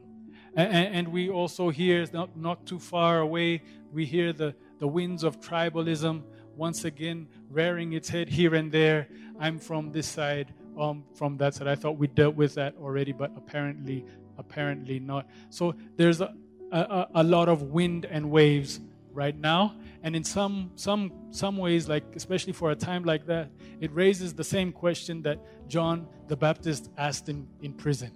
And, 0.56 1.08
we 1.08 1.30
also 1.30 1.70
hear, 1.70 2.06
not, 2.13 2.38
not 2.38 2.66
too 2.66 2.80
far 2.80 3.20
away, 3.20 3.63
we 3.92 4.06
hear 4.06 4.34
the, 4.34 4.56
the 4.80 4.88
winds 4.88 5.24
of 5.24 5.39
tribalism 5.39 6.24
once 6.56 6.86
again 6.86 7.28
rearing 7.50 7.94
its 7.94 8.10
head 8.10 8.30
here 8.30 8.54
and 8.54 8.72
there. 8.72 9.08
I'm 9.39 9.58
from 9.58 9.92
this 9.92 10.08
side, 10.08 10.54
um, 10.80 11.04
from 11.16 11.38
that 11.38 11.56
side. 11.56 11.68
I 11.68 11.76
thought 11.76 11.98
we 11.98 12.08
dealt 12.08 12.36
with 12.36 12.56
that 12.56 12.76
already, 12.80 13.13
but 13.13 13.32
apparently, 13.36 14.06
apparently 14.38 15.00
not. 15.00 15.28
So 15.50 15.76
there's 15.96 16.22
a, 16.22 16.34
a, 16.72 17.08
a 17.16 17.24
lot 17.24 17.50
of 17.50 17.63
wind 17.63 18.06
and 18.06 18.30
waves 18.30 18.80
right 19.12 19.38
now, 19.38 19.76
and 20.02 20.16
in 20.16 20.24
some 20.24 20.72
some 20.76 21.12
some 21.30 21.58
ways, 21.58 21.88
like 21.88 22.04
especially 22.16 22.54
for 22.54 22.72
a 22.72 22.76
time 22.76 23.04
like 23.04 23.26
that, 23.28 23.52
it 23.80 23.94
raises 23.94 24.34
the 24.34 24.44
same 24.44 24.72
question 24.72 25.22
that 25.22 25.39
John 25.68 26.08
the 26.28 26.36
Baptist 26.36 26.89
asked 26.98 27.30
in, 27.30 27.48
in 27.62 27.74
prison. 27.74 28.12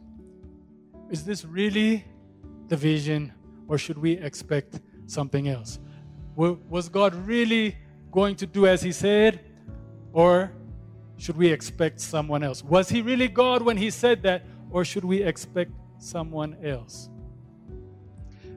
Is 1.10 1.24
this 1.24 1.46
really 1.46 2.06
the 2.70 2.78
vision, 2.78 3.34
or 3.68 3.78
should 3.78 3.98
we 3.98 4.14
expect 4.14 4.80
something 5.06 5.48
else? 5.48 5.80
Was 6.36 6.90
God 6.90 7.16
really 7.16 7.78
going 8.12 8.36
to 8.38 8.46
do 8.46 8.68
as 8.68 8.82
he 8.82 8.92
said? 8.92 9.40
Or 10.14 10.52
should 11.18 11.38
we 11.38 11.48
expect 11.48 12.00
someone 12.00 12.44
else? 12.44 12.64
Was 12.64 12.90
he 12.90 13.02
really 13.02 13.28
God 13.28 13.62
when 13.62 13.78
he 13.78 13.90
said 13.90 14.24
that? 14.24 14.46
Or 14.70 14.86
should 14.86 15.04
we 15.06 15.24
expect 15.24 15.72
someone 15.98 16.56
else? 16.64 17.10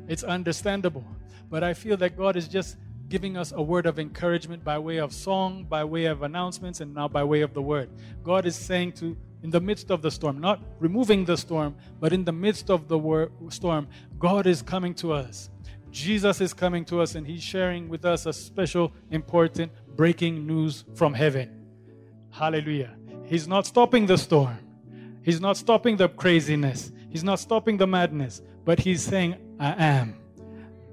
It's 0.09 0.23
understandable. 0.25 1.05
But 1.49 1.62
I 1.64 1.75
feel 1.75 1.96
that 1.99 2.16
God 2.16 2.37
is 2.37 2.49
just 2.49 2.77
giving 3.09 3.37
us 3.37 3.53
a 3.53 3.62
word 3.62 3.87
of 3.87 3.99
encouragement 3.99 4.62
by 4.62 4.79
way 4.79 4.99
of 4.99 5.12
song, 5.12 5.64
by 5.64 5.85
way 5.85 6.05
of 6.05 6.23
announcements, 6.23 6.81
and 6.81 6.94
now 6.94 7.09
by 7.09 7.25
way 7.25 7.40
of 7.40 7.55
the 7.55 7.62
word. 7.62 7.90
God 8.23 8.46
is 8.46 8.57
saying 8.57 8.92
to, 8.92 9.16
in 9.42 9.50
the 9.50 9.61
midst 9.61 9.90
of 9.90 10.03
the 10.03 10.11
storm, 10.11 10.40
not 10.40 10.61
removing 10.79 11.24
the 11.24 11.37
storm, 11.37 11.74
but 11.98 12.12
in 12.12 12.24
the 12.24 12.33
midst 12.33 12.70
of 12.70 12.88
the 12.88 12.98
wor- 12.98 13.31
storm, 13.48 13.88
God 14.18 14.46
is 14.46 14.62
coming 14.62 14.94
to 14.94 15.12
us. 15.12 15.50
Jesus 15.90 16.40
is 16.40 16.53
coming 16.53 16.85
to 16.87 17.00
us 17.00 17.14
and 17.14 17.26
he's 17.26 17.42
sharing 17.42 17.88
with 17.88 18.05
us 18.05 18.26
a 18.26 18.33
special, 18.33 18.92
important, 19.11 19.72
breaking 19.96 20.46
news 20.46 20.85
from 20.94 21.14
heaven. 21.14 21.66
Hallelujah. 22.31 22.94
He's 23.24 23.48
not 23.48 23.66
stopping 23.66 24.07
the 24.07 24.18
storm, 24.18 24.59
he's 25.22 25.40
not 25.40 25.57
stopping 25.57 25.96
the 25.96 26.09
craziness, 26.09 26.92
he's 27.09 27.24
not 27.24 27.40
stopping 27.40 27.76
the 27.76 27.87
madness, 27.87 28.42
but 28.64 28.79
he's 28.79 29.03
saying, 29.03 29.37
I 29.59 29.74
am. 29.83 30.16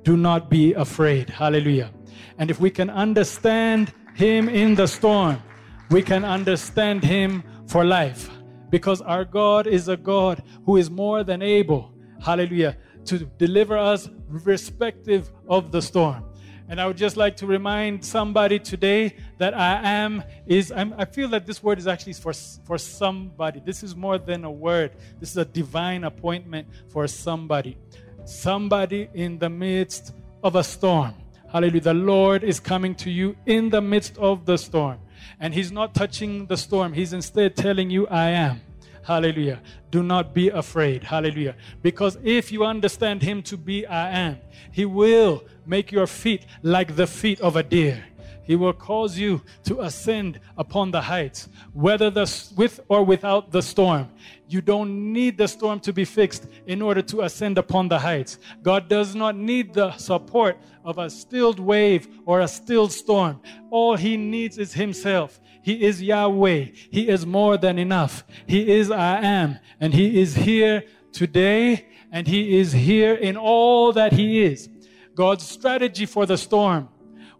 Do 0.04 0.16
not 0.16 0.50
be 0.50 0.74
afraid. 0.74 1.30
Hallelujah. 1.30 1.92
And 2.38 2.50
if 2.50 2.60
we 2.60 2.70
can 2.70 2.90
understand 2.90 3.94
him 4.16 4.48
in 4.48 4.76
the 4.76 4.88
storm, 4.88 5.42
we 5.90 6.02
can 6.02 6.24
understand 6.24 7.04
him 7.04 7.44
for 7.68 7.84
life 7.84 8.30
because 8.70 9.02
our 9.02 9.26
God 9.26 9.68
is 9.68 9.88
a 9.88 9.98
God 9.98 10.44
who 10.66 10.78
is 10.78 10.90
more 10.90 11.24
than 11.24 11.42
able. 11.42 11.94
Hallelujah 12.22 12.78
to 13.08 13.20
deliver 13.38 13.78
us 13.78 14.10
respective 14.28 15.32
of 15.48 15.72
the 15.72 15.82
storm. 15.82 16.24
And 16.70 16.82
I 16.82 16.86
would 16.86 16.98
just 16.98 17.16
like 17.16 17.38
to 17.38 17.48
remind 17.48 18.04
somebody 18.04 18.60
today 18.60 19.16
that 19.38 19.54
I 19.54 19.80
am 19.82 20.22
is 20.46 20.70
I'm, 20.70 20.94
i 20.98 21.06
feel 21.06 21.30
that 21.30 21.46
this 21.46 21.64
word 21.64 21.80
is 21.80 21.88
actually 21.88 22.14
for 22.14 22.34
for 22.34 22.78
somebody. 22.78 23.62
This 23.64 23.84
is 23.84 23.96
more 23.96 24.18
than 24.18 24.44
a 24.44 24.52
word. 24.52 24.92
This 25.20 25.32
is 25.32 25.38
a 25.38 25.46
divine 25.46 26.04
appointment 26.04 26.68
for 26.90 27.08
somebody. 27.08 27.78
Somebody 28.26 29.10
in 29.14 29.40
the 29.40 29.50
midst 29.50 30.14
of 30.44 30.58
a 30.58 30.64
storm. 30.64 31.14
Hallelujah. 31.50 31.82
The 31.82 31.94
Lord 31.94 32.44
is 32.44 32.60
coming 32.60 32.94
to 32.96 33.10
you 33.10 33.38
in 33.46 33.70
the 33.70 33.82
midst 33.82 34.18
of 34.18 34.46
the 34.46 34.58
storm. 34.58 35.00
And 35.40 35.54
he's 35.54 35.72
not 35.72 35.94
touching 35.94 36.48
the 36.48 36.58
storm. 36.58 36.94
He's 36.94 37.14
instead 37.14 37.56
telling 37.56 37.90
you 37.90 38.08
I 38.08 38.30
am. 38.30 38.62
Hallelujah. 39.08 39.62
Do 39.90 40.04
not 40.04 40.34
be 40.34 40.50
afraid. 40.50 41.02
Hallelujah. 41.02 41.56
Because 41.82 42.18
if 42.26 42.52
you 42.52 42.66
understand 42.66 43.22
Him 43.22 43.42
to 43.44 43.56
be 43.56 43.86
I 43.86 44.10
am, 44.10 44.40
He 44.70 44.84
will 44.84 45.46
make 45.66 45.94
your 45.94 46.08
feet 46.08 46.46
like 46.62 46.98
the 46.98 47.08
feet 47.08 47.40
of 47.40 47.56
a 47.56 47.64
deer. 47.64 48.04
He 48.48 48.56
will 48.56 48.72
cause 48.72 49.20
you 49.20 49.42
to 49.66 49.82
ascend 49.82 50.40
upon 50.58 50.90
the 50.92 51.02
heights, 51.02 51.50
whether 51.74 52.10
the, 52.10 52.26
with 52.56 52.80
or 52.88 53.04
without 53.04 53.52
the 53.52 53.62
storm. 53.62 54.10
You 54.48 54.62
don't 54.62 55.12
need 55.12 55.38
the 55.38 55.50
storm 55.50 55.82
to 55.82 55.92
be 55.92 56.06
fixed 56.06 56.48
in 56.66 56.82
order 56.82 57.02
to 57.02 57.24
ascend 57.24 57.58
upon 57.58 57.90
the 57.90 58.00
heights. 58.00 58.40
God 58.64 58.88
does 58.88 59.16
not 59.16 59.36
need 59.36 59.74
the 59.74 59.92
support 59.98 60.58
of 60.86 60.98
a 60.98 61.10
stilled 61.10 61.60
wave 61.60 62.08
or 62.26 62.40
a 62.40 62.48
stilled 62.48 62.94
storm. 62.94 63.42
All 63.70 63.98
He 63.98 64.16
needs 64.16 64.58
is 64.58 64.74
Himself. 64.74 65.42
He 65.62 65.84
is 65.84 66.02
Yahweh. 66.02 66.68
He 66.90 67.10
is 67.10 67.26
more 67.26 67.58
than 67.58 67.78
enough. 67.78 68.24
He 68.48 68.72
is 68.72 68.90
I 68.90 69.18
am. 69.18 69.60
And 69.82 69.94
He 69.94 70.22
is 70.22 70.36
here 70.36 70.86
today 71.12 71.90
and 72.14 72.26
He 72.26 72.58
is 72.58 72.72
here 72.72 73.14
in 73.14 73.36
all 73.36 73.92
that 73.92 74.14
He 74.14 74.42
is. 74.42 74.70
God's 75.16 75.46
strategy 75.46 76.06
for 76.06 76.26
the 76.26 76.38
storm 76.38 76.88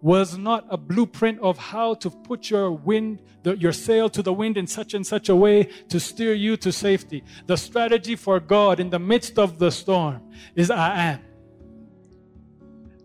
was 0.02 0.38
not 0.38 0.66
a 0.70 0.78
blueprint 0.78 1.40
of 1.40 1.58
how 1.58 1.94
to 1.96 2.10
put 2.10 2.50
your 2.50 2.72
wind, 2.72 3.22
the, 3.44 3.58
your 3.58 3.74
sail 3.74 4.10
to 4.10 4.22
the 4.22 4.34
wind 4.34 4.58
in 4.58 4.68
such 4.68 4.94
and 4.94 5.06
such 5.06 5.30
a 5.30 5.36
way 5.36 5.64
to 5.90 6.00
steer 6.00 6.34
you 6.34 6.56
to 6.58 6.72
safety. 6.72 7.24
The 7.48 7.58
strategy 7.58 8.16
for 8.16 8.40
God 8.40 8.80
in 8.80 8.90
the 8.90 9.00
midst 9.00 9.40
of 9.40 9.60
the 9.60 9.72
storm 9.72 10.22
is 10.56 10.70
I 10.70 10.96
am. 10.98 11.22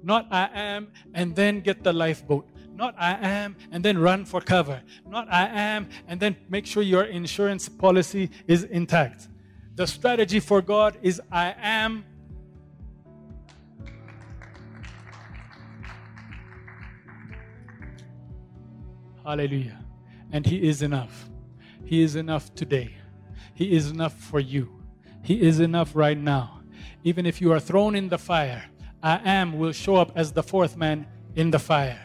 Not 0.02 0.26
I 0.30 0.50
am 0.52 0.88
and 1.14 1.34
then 1.34 1.60
get 1.60 1.82
the 1.82 1.92
lifeboat. 1.92 2.48
Not 2.74 2.94
I 2.98 3.12
am 3.20 3.56
and 3.70 3.84
then 3.84 3.98
run 3.98 4.24
for 4.24 4.40
cover. 4.40 4.82
Not 5.06 5.28
I 5.30 5.46
am 5.46 5.88
and 6.08 6.18
then 6.18 6.36
make 6.48 6.66
sure 6.66 6.82
your 6.82 7.04
insurance 7.04 7.68
policy 7.68 8.30
is 8.46 8.64
intact. 8.64 9.28
The 9.76 9.86
strategy 9.86 10.40
for 10.40 10.60
God 10.60 10.98
is 11.02 11.20
I 11.30 11.54
am. 11.58 12.04
Hallelujah. 19.24 19.78
And 20.32 20.46
He 20.46 20.68
is 20.68 20.82
enough. 20.82 21.28
He 21.84 22.02
is 22.02 22.16
enough 22.16 22.54
today. 22.54 22.96
He 23.54 23.76
is 23.76 23.90
enough 23.90 24.14
for 24.18 24.40
you. 24.40 24.82
He 25.22 25.42
is 25.42 25.60
enough 25.60 25.94
right 25.94 26.18
now. 26.18 26.60
Even 27.04 27.26
if 27.26 27.40
you 27.40 27.52
are 27.52 27.60
thrown 27.60 27.94
in 27.94 28.08
the 28.08 28.18
fire, 28.18 28.64
I 29.02 29.20
am 29.24 29.58
will 29.58 29.72
show 29.72 29.96
up 29.96 30.12
as 30.14 30.32
the 30.32 30.42
fourth 30.42 30.76
man 30.76 31.06
in 31.34 31.50
the 31.50 31.58
fire. 31.58 32.00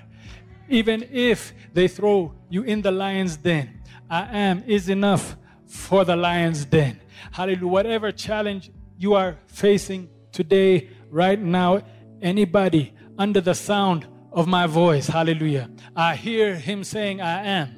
Even 0.69 1.07
if 1.11 1.53
they 1.73 1.87
throw 1.87 2.33
you 2.49 2.63
in 2.63 2.81
the 2.81 2.91
lion's 2.91 3.37
den, 3.37 3.81
I 4.09 4.37
am 4.37 4.63
is 4.67 4.89
enough 4.89 5.37
for 5.65 6.03
the 6.03 6.15
lion's 6.15 6.65
den. 6.65 6.99
Hallelujah. 7.31 7.67
Whatever 7.67 8.11
challenge 8.11 8.71
you 8.97 9.13
are 9.13 9.37
facing 9.47 10.09
today, 10.31 10.89
right 11.09 11.39
now, 11.39 11.81
anybody 12.21 12.93
under 13.17 13.41
the 13.41 13.55
sound 13.55 14.07
of 14.37 14.45
my 14.45 14.67
voice, 14.67 15.07
hallelujah, 15.07 15.67
I 15.95 16.15
hear 16.15 16.53
him 16.53 16.83
saying, 16.83 17.21
I 17.21 17.43
am. 17.43 17.75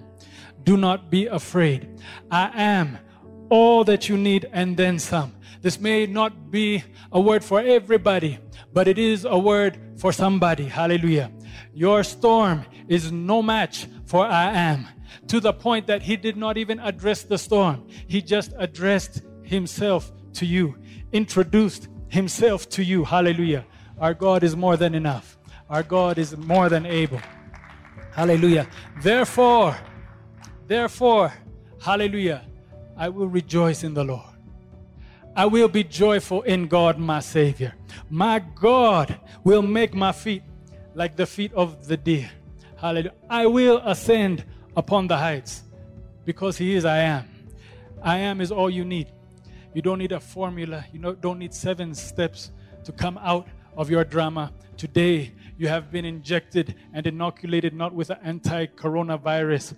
Do 0.64 0.76
not 0.76 1.10
be 1.10 1.26
afraid. 1.26 2.02
I 2.30 2.52
am 2.54 2.98
all 3.50 3.86
that 3.86 4.10
you 4.10 4.18
need 4.18 4.46
and 4.52 4.76
then 4.76 5.00
some. 5.00 5.32
This 5.62 5.80
may 5.80 6.06
not 6.06 6.52
be 6.52 6.84
a 7.14 7.22
word 7.22 7.46
for 7.46 7.62
everybody, 7.62 8.40
but 8.74 8.90
it 8.90 8.98
is 8.98 9.24
a 9.24 9.38
word 9.38 9.80
for 9.96 10.12
somebody. 10.12 10.66
Hallelujah. 10.66 11.32
Your 11.74 12.04
storm 12.04 12.66
is 12.90 13.10
no 13.10 13.42
match 13.42 13.88
for 14.04 14.26
I 14.26 14.52
am. 14.52 14.86
To 15.28 15.40
the 15.40 15.54
point 15.54 15.88
that 15.88 16.02
he 16.02 16.18
did 16.18 16.36
not 16.36 16.58
even 16.58 16.78
address 16.82 17.24
the 17.24 17.38
storm, 17.38 17.88
he 18.06 18.22
just 18.22 18.52
addressed 18.58 19.22
himself 19.44 20.12
to 20.34 20.46
you, 20.46 20.76
introduced 21.14 21.88
himself 22.10 22.68
to 22.72 22.84
you. 22.84 23.06
Hallelujah. 23.06 23.66
Our 23.98 24.14
God 24.14 24.44
is 24.44 24.58
more 24.58 24.76
than 24.76 24.94
enough. 24.94 25.39
Our 25.70 25.84
God 25.84 26.18
is 26.18 26.36
more 26.36 26.68
than 26.68 26.86
able. 26.86 27.22
Hallelujah. 28.12 28.68
Therefore, 29.02 29.78
therefore, 30.68 31.32
hallelujah, 31.80 32.46
I 32.98 33.10
will 33.10 33.28
rejoice 33.28 33.84
in 33.84 33.94
the 33.94 34.04
Lord. 34.04 34.24
I 35.36 35.46
will 35.46 35.68
be 35.68 35.84
joyful 35.84 36.42
in 36.42 36.68
God, 36.68 36.98
my 36.98 37.20
Savior. 37.20 37.74
My 38.10 38.40
God 38.40 39.20
will 39.44 39.62
make 39.62 39.94
my 39.94 40.12
feet 40.12 40.44
like 40.96 41.16
the 41.16 41.26
feet 41.26 41.54
of 41.54 41.88
the 41.88 41.96
deer. 41.96 42.30
Hallelujah. 42.78 43.14
I 43.30 43.46
will 43.46 43.78
ascend 43.86 44.44
upon 44.76 45.08
the 45.08 45.18
heights 45.18 45.64
because 46.26 46.58
He 46.58 46.76
is 46.76 46.84
I 46.84 46.98
am. 46.98 47.30
I 48.02 48.18
am 48.18 48.42
is 48.42 48.52
all 48.52 48.70
you 48.70 48.84
need. 48.84 49.12
You 49.74 49.82
don't 49.82 50.00
need 50.00 50.14
a 50.14 50.20
formula, 50.20 50.84
you 50.92 51.16
don't 51.22 51.38
need 51.38 51.54
seven 51.54 51.94
steps 51.94 52.52
to 52.84 52.92
come 52.92 53.20
out 53.20 53.48
of 53.78 53.90
your 53.90 54.04
drama. 54.04 54.52
Today, 54.78 55.34
you 55.60 55.68
have 55.68 55.92
been 55.92 56.06
injected 56.06 56.74
and 56.94 57.06
inoculated 57.06 57.74
not 57.74 57.94
with 57.94 58.10
an 58.10 58.18
anti 58.24 58.66
coronavirus. 58.68 59.76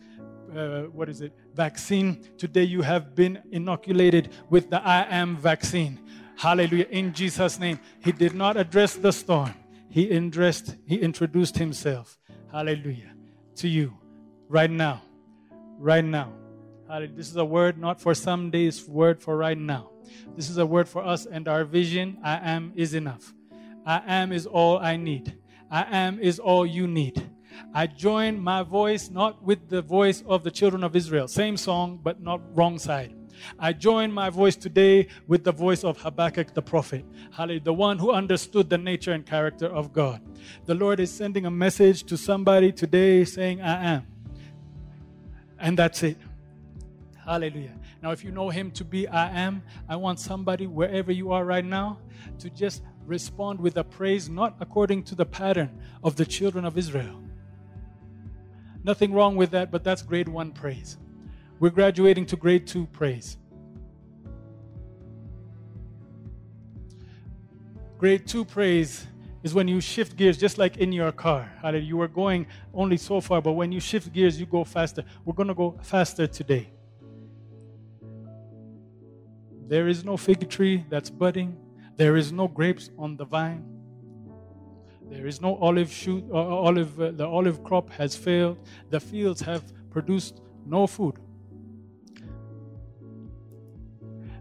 Uh, 0.56 0.84
what 0.94 1.10
is 1.10 1.22
it? 1.22 1.34
Vaccine. 1.56 2.24
Today 2.38 2.64
you 2.64 2.84
have 2.84 3.16
been 3.16 3.42
inoculated 3.52 4.30
with 4.52 4.70
the 4.70 4.80
I 4.86 5.08
am 5.10 5.38
vaccine. 5.38 6.00
Hallelujah. 6.38 6.86
In 6.92 7.14
Jesus' 7.14 7.60
name. 7.60 7.80
He 8.00 8.12
did 8.12 8.36
not 8.36 8.58
address 8.58 8.94
the 8.94 9.12
storm. 9.12 9.56
He 9.90 10.12
addressed, 10.12 10.76
he 10.86 10.98
introduced 10.98 11.58
himself. 11.58 12.20
Hallelujah. 12.52 13.14
To 13.56 13.68
you 13.68 13.98
right 14.50 14.70
now. 14.70 15.02
Right 15.80 16.06
now. 16.06 16.32
Hallelujah. 16.88 17.16
This 17.16 17.30
is 17.32 17.38
a 17.38 17.46
word 17.46 17.80
not 17.80 18.00
for 18.00 18.14
some 18.14 18.52
days, 18.52 18.88
word 18.88 19.20
for 19.20 19.36
right 19.36 19.58
now. 19.58 19.90
This 20.36 20.48
is 20.48 20.60
a 20.60 20.66
word 20.66 20.88
for 20.88 21.04
us 21.04 21.26
and 21.26 21.48
our 21.48 21.64
vision. 21.64 22.20
I 22.24 22.38
am 22.52 22.72
is 22.76 22.94
enough. 22.94 23.34
I 23.84 24.04
am 24.06 24.32
is 24.32 24.46
all 24.46 24.78
I 24.78 24.96
need. 24.96 25.41
I 25.72 25.86
am 25.90 26.20
is 26.20 26.38
all 26.38 26.66
you 26.66 26.86
need. 26.86 27.32
I 27.74 27.88
join 27.88 28.40
my 28.40 28.64
voice 28.64 29.10
not 29.10 29.42
with 29.42 29.70
the 29.70 29.82
voice 29.82 30.22
of 30.28 30.44
the 30.44 30.52
children 30.52 30.84
of 30.84 30.96
Israel. 30.96 31.28
Same 31.28 31.56
song, 31.56 32.00
but 32.04 32.22
not 32.22 32.42
wrong 32.56 32.78
side. 32.78 33.16
I 33.58 33.74
join 33.74 34.12
my 34.12 34.30
voice 34.30 34.56
today 34.56 35.08
with 35.28 35.44
the 35.44 35.52
voice 35.52 35.84
of 35.84 35.98
Habakkuk 35.98 36.54
the 36.54 36.62
prophet, 36.62 37.06
Hallelujah, 37.32 37.62
the 37.62 37.74
one 37.74 37.98
who 37.98 38.12
understood 38.12 38.70
the 38.70 38.78
nature 38.78 39.14
and 39.14 39.26
character 39.26 39.68
of 39.68 39.94
God. 39.94 40.22
The 40.66 40.76
Lord 40.76 41.00
is 41.00 41.12
sending 41.12 41.46
a 41.46 41.52
message 41.52 42.04
to 42.04 42.18
somebody 42.18 42.72
today 42.72 43.24
saying, 43.24 43.62
I 43.62 43.84
am. 43.86 44.08
And 45.58 45.80
that's 45.80 46.04
it. 46.04 46.18
Hallelujah. 47.24 47.78
Now, 48.02 48.12
if 48.12 48.24
you 48.24 48.32
know 48.32 48.50
Him 48.50 48.72
to 48.72 48.84
be 48.84 49.08
I 49.08 49.30
am, 49.30 49.64
I 49.88 49.96
want 49.96 50.20
somebody 50.20 50.68
wherever 50.68 51.12
you 51.12 51.32
are 51.32 51.46
right 51.46 51.66
now 51.66 52.00
to 52.40 52.50
just 52.50 52.82
respond 53.12 53.60
with 53.60 53.78
a 53.78 53.84
praise 53.84 54.30
not 54.30 54.56
according 54.60 55.04
to 55.04 55.14
the 55.14 55.26
pattern 55.26 55.70
of 56.04 56.16
the 56.16 56.26
children 56.26 56.66
of 56.66 56.78
Israel. 56.78 57.22
Nothing 58.84 59.14
wrong 59.14 59.36
with 59.36 59.52
that, 59.52 59.70
but 59.70 59.84
that's 59.84 60.02
grade 60.02 60.28
one 60.28 60.52
praise. 60.52 60.98
We're 61.60 61.70
graduating 61.70 62.26
to 62.28 62.36
grade 62.36 62.66
two 62.66 62.88
praise. 62.88 63.38
Grade 68.00 68.26
two 68.26 68.46
praise 68.46 69.06
is 69.44 69.54
when 69.54 69.68
you 69.68 69.80
shift 69.82 70.16
gears, 70.16 70.38
just 70.38 70.58
like 70.58 70.78
in 70.78 70.92
your 70.92 71.12
car. 71.12 71.52
You 71.92 71.98
were 71.98 72.08
going 72.08 72.48
only 72.74 72.98
so 72.98 73.22
far, 73.22 73.42
but 73.42 73.52
when 73.52 73.72
you 73.72 73.80
shift 73.80 74.12
gears, 74.12 74.40
you 74.40 74.48
go 74.48 74.64
faster. 74.64 75.04
We're 75.26 75.36
going 75.36 75.50
to 75.50 75.54
go 75.54 75.78
faster 75.84 76.26
today. 76.26 76.70
There 79.68 79.88
is 79.88 80.04
no 80.04 80.18
fig 80.18 80.50
tree 80.50 80.86
that's 80.90 81.10
budding. 81.10 81.58
There 81.98 82.16
is 82.16 82.32
no 82.32 82.48
grapes 82.48 82.90
on 82.98 83.18
the 83.18 83.26
vine. 83.26 83.66
There 85.10 85.28
is 85.28 85.42
no 85.42 85.58
olive 85.58 85.92
shoot. 85.92 86.24
Uh, 86.32 86.38
olive. 86.38 87.00
Uh, 87.00 87.12
the 87.12 87.28
olive 87.28 87.64
crop 87.64 87.90
has 87.92 88.16
failed. 88.16 88.58
The 88.90 89.00
fields 89.00 89.42
have 89.42 89.64
produced 89.90 90.42
no 90.66 90.88
food. 90.88 91.20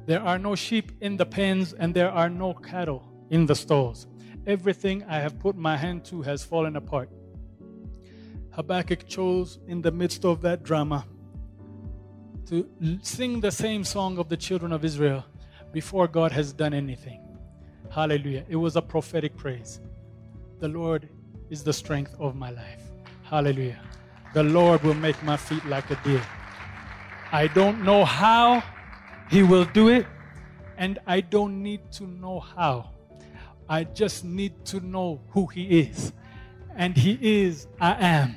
There 0.06 0.22
are 0.22 0.38
no 0.38 0.54
sheep 0.54 0.92
in 1.00 1.16
the 1.16 1.26
pens, 1.26 1.72
and 1.72 1.94
there 1.94 2.10
are 2.10 2.28
no 2.28 2.54
cattle 2.54 3.04
in 3.30 3.46
the 3.46 3.54
stalls. 3.54 4.06
Everything 4.46 5.04
I 5.04 5.18
have 5.18 5.38
put 5.38 5.56
my 5.56 5.76
hand 5.76 6.04
to 6.06 6.22
has 6.22 6.42
fallen 6.44 6.76
apart. 6.76 7.10
Habakkuk 8.52 9.06
chose 9.06 9.58
in 9.66 9.82
the 9.82 9.92
midst 9.92 10.24
of 10.24 10.40
that 10.42 10.62
drama 10.62 11.06
to 12.46 12.68
sing 13.02 13.40
the 13.40 13.52
same 13.52 13.84
song 13.84 14.18
of 14.18 14.28
the 14.28 14.36
children 14.36 14.72
of 14.72 14.84
Israel 14.84 15.24
before 15.72 16.08
God 16.08 16.32
has 16.32 16.52
done 16.52 16.74
anything. 16.74 17.29
Hallelujah. 17.88 18.44
It 18.48 18.56
was 18.56 18.76
a 18.76 18.82
prophetic 18.82 19.36
praise. 19.36 19.80
The 20.58 20.68
Lord 20.68 21.08
is 21.48 21.64
the 21.64 21.72
strength 21.72 22.14
of 22.20 22.36
my 22.36 22.50
life. 22.50 22.82
Hallelujah. 23.22 23.80
The 24.34 24.42
Lord 24.42 24.82
will 24.82 24.94
make 24.94 25.20
my 25.22 25.36
feet 25.36 25.64
like 25.66 25.90
a 25.90 25.98
deer. 26.04 26.22
I 27.32 27.46
don't 27.48 27.82
know 27.82 28.04
how 28.04 28.62
He 29.30 29.42
will 29.42 29.64
do 29.64 29.88
it, 29.88 30.06
and 30.76 30.98
I 31.06 31.20
don't 31.20 31.62
need 31.62 31.90
to 31.92 32.06
know 32.06 32.40
how. 32.40 32.90
I 33.68 33.84
just 33.84 34.24
need 34.24 34.64
to 34.66 34.80
know 34.80 35.20
who 35.30 35.46
He 35.46 35.80
is. 35.80 36.12
And 36.76 36.96
He 36.96 37.18
is, 37.20 37.66
I 37.80 37.94
am. 38.04 38.36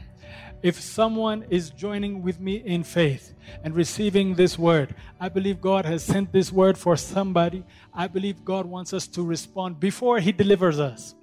If 0.63 0.79
someone 0.79 1.43
is 1.49 1.71
joining 1.71 2.21
with 2.21 2.39
me 2.39 2.55
in 2.55 2.85
faith 2.85 3.33
and 3.65 3.75
receiving 3.75 4.33
this 4.33 4.57
word, 4.57 4.95
I 5.19 5.27
believe 5.27 5.59
God 5.59 5.83
has 5.83 6.05
sent 6.05 6.31
this 6.31 6.53
word 6.53 6.77
for 6.77 6.95
somebody. 6.95 7.65
I 7.93 8.07
believe 8.07 8.45
God 8.45 8.65
wants 8.65 8.93
us 8.93 9.05
to 9.07 9.23
respond 9.23 9.81
before 9.81 10.21
He 10.21 10.31
delivers 10.31 10.79
us. 10.79 11.15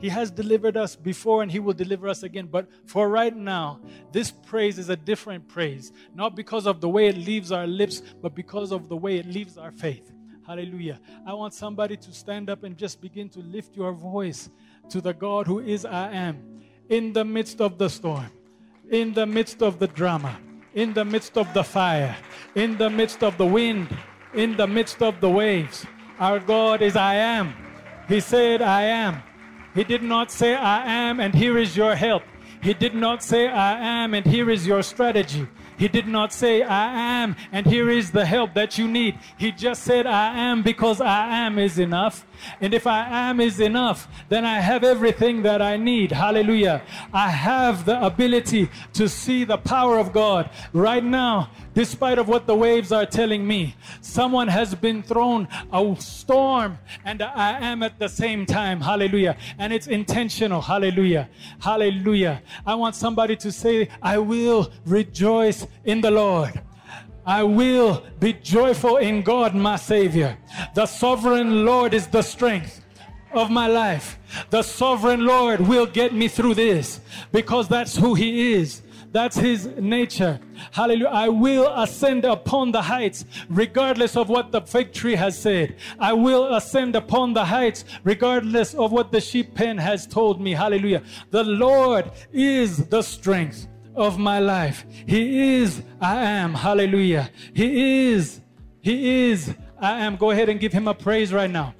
He 0.00 0.08
has 0.08 0.32
delivered 0.32 0.76
us 0.76 0.96
before 0.96 1.42
and 1.44 1.50
He 1.50 1.60
will 1.60 1.74
deliver 1.74 2.08
us 2.08 2.24
again. 2.24 2.46
But 2.46 2.66
for 2.86 3.08
right 3.08 3.34
now, 3.34 3.80
this 4.10 4.32
praise 4.32 4.80
is 4.80 4.88
a 4.88 4.96
different 4.96 5.46
praise. 5.46 5.92
Not 6.12 6.34
because 6.34 6.66
of 6.66 6.80
the 6.80 6.88
way 6.88 7.06
it 7.06 7.16
leaves 7.16 7.52
our 7.52 7.68
lips, 7.68 8.02
but 8.20 8.34
because 8.34 8.72
of 8.72 8.88
the 8.88 8.96
way 8.96 9.18
it 9.18 9.26
leaves 9.26 9.56
our 9.56 9.70
faith. 9.70 10.12
Hallelujah. 10.44 10.98
I 11.24 11.34
want 11.34 11.54
somebody 11.54 11.96
to 11.96 12.12
stand 12.12 12.50
up 12.50 12.64
and 12.64 12.76
just 12.76 13.00
begin 13.00 13.28
to 13.30 13.40
lift 13.40 13.76
your 13.76 13.92
voice 13.92 14.50
to 14.90 15.00
the 15.00 15.12
God 15.14 15.46
who 15.46 15.60
is 15.60 15.84
I 15.84 16.10
am 16.10 16.64
in 16.88 17.12
the 17.12 17.24
midst 17.24 17.60
of 17.60 17.78
the 17.78 17.88
storm 17.88 18.32
in 18.90 19.12
the 19.12 19.26
midst 19.26 19.62
of 19.62 19.78
the 19.78 19.86
drama, 19.88 20.38
in 20.74 20.94
the 20.94 21.04
midst 21.04 21.36
of 21.36 21.52
the 21.54 21.62
fire, 21.64 22.16
in 22.54 22.78
the 22.78 22.88
midst 22.88 23.22
of 23.22 23.36
the 23.36 23.46
wind, 23.46 23.88
in 24.34 24.56
the 24.56 24.66
midst 24.66 25.02
of 25.02 25.20
the 25.20 25.28
waves. 25.28 25.86
Our 26.18 26.40
God 26.40 26.82
is 26.82 26.96
I 26.96 27.14
am. 27.14 27.54
He 28.08 28.20
said, 28.20 28.62
I 28.62 28.82
am. 28.82 29.22
He 29.74 29.84
did 29.84 30.02
not 30.02 30.30
say, 30.30 30.54
I 30.54 30.84
am, 30.86 31.20
and 31.20 31.34
here 31.34 31.58
is 31.58 31.76
your 31.76 31.94
help. 31.94 32.22
He 32.60 32.74
did 32.74 32.94
not 32.94 33.22
say, 33.22 33.48
I 33.48 34.02
am, 34.02 34.14
and 34.14 34.26
here 34.26 34.50
is 34.50 34.66
your 34.66 34.82
strategy. 34.82 35.46
He 35.76 35.86
did 35.86 36.08
not 36.08 36.32
say, 36.32 36.62
I 36.62 37.22
am, 37.22 37.36
and 37.52 37.64
here 37.64 37.88
is 37.88 38.10
the 38.10 38.24
help 38.24 38.54
that 38.54 38.78
you 38.78 38.88
need. 38.88 39.16
He 39.36 39.52
just 39.52 39.84
said, 39.84 40.06
I 40.06 40.36
am 40.36 40.62
because 40.62 41.00
I 41.00 41.46
am 41.46 41.58
is 41.58 41.78
enough. 41.78 42.26
And 42.60 42.74
if 42.74 42.86
I 42.86 43.06
am 43.30 43.40
is 43.40 43.60
enough, 43.60 44.08
then 44.28 44.44
I 44.44 44.60
have 44.60 44.84
everything 44.84 45.42
that 45.42 45.62
I 45.62 45.76
need. 45.76 46.12
Hallelujah. 46.12 46.82
I 47.12 47.28
have 47.28 47.84
the 47.84 48.04
ability 48.04 48.68
to 48.94 49.08
see 49.08 49.44
the 49.44 49.58
power 49.58 49.98
of 49.98 50.12
God 50.12 50.50
right 50.72 51.04
now, 51.04 51.50
despite 51.74 52.18
of 52.18 52.28
what 52.28 52.46
the 52.46 52.54
waves 52.54 52.92
are 52.92 53.06
telling 53.06 53.46
me. 53.46 53.74
Someone 54.00 54.48
has 54.48 54.74
been 54.74 55.02
thrown 55.02 55.48
a 55.72 55.96
storm 55.98 56.78
and 57.04 57.22
I 57.22 57.58
am 57.58 57.82
at 57.82 57.98
the 57.98 58.08
same 58.08 58.46
time. 58.46 58.80
Hallelujah. 58.80 59.36
And 59.58 59.72
it's 59.72 59.86
intentional. 59.86 60.60
Hallelujah. 60.60 61.28
Hallelujah. 61.60 62.42
I 62.66 62.74
want 62.74 62.94
somebody 62.94 63.36
to 63.36 63.52
say, 63.52 63.88
I 64.02 64.18
will 64.18 64.72
rejoice 64.86 65.66
in 65.84 66.00
the 66.00 66.10
Lord. 66.10 66.60
I 67.28 67.42
will 67.42 68.02
be 68.20 68.32
joyful 68.32 68.96
in 68.96 69.20
God, 69.20 69.54
my 69.54 69.76
Savior. 69.76 70.38
The 70.74 70.86
sovereign 70.86 71.66
Lord 71.66 71.92
is 71.92 72.06
the 72.06 72.22
strength 72.22 72.82
of 73.32 73.50
my 73.50 73.66
life. 73.66 74.18
The 74.48 74.62
sovereign 74.62 75.26
Lord 75.26 75.60
will 75.60 75.84
get 75.84 76.14
me 76.14 76.28
through 76.28 76.54
this 76.54 77.00
because 77.30 77.68
that's 77.68 77.94
who 77.98 78.14
He 78.14 78.54
is. 78.54 78.80
That's 79.12 79.36
his 79.36 79.66
nature. 79.78 80.38
Hallelujah. 80.70 81.08
I 81.08 81.28
will 81.30 81.68
ascend 81.76 82.24
upon 82.26 82.72
the 82.72 82.82
heights 82.82 83.24
regardless 83.48 84.16
of 84.16 84.28
what 84.28 84.52
the 84.52 84.60
fig 84.60 84.92
tree 84.92 85.14
has 85.14 85.38
said. 85.38 85.76
I 85.98 86.12
will 86.12 86.54
ascend 86.54 86.94
upon 86.94 87.32
the 87.32 87.44
heights 87.44 87.86
regardless 88.04 88.74
of 88.74 88.92
what 88.92 89.10
the 89.10 89.20
sheep 89.20 89.54
pen 89.54 89.78
has 89.78 90.06
told 90.06 90.42
me. 90.42 90.52
Hallelujah. 90.52 91.02
The 91.30 91.44
Lord 91.44 92.10
is 92.32 92.88
the 92.88 93.00
strength 93.00 93.66
of 93.98 94.18
my 94.18 94.38
life. 94.38 94.86
He 95.06 95.56
is, 95.56 95.82
I 96.00 96.22
am. 96.24 96.54
Hallelujah. 96.54 97.30
He 97.52 98.10
is, 98.12 98.40
He 98.80 99.30
is, 99.30 99.54
I 99.78 100.04
am. 100.04 100.16
Go 100.16 100.30
ahead 100.30 100.48
and 100.48 100.58
give 100.60 100.72
Him 100.72 100.88
a 100.88 100.94
praise 100.94 101.32
right 101.32 101.50
now. 101.50 101.74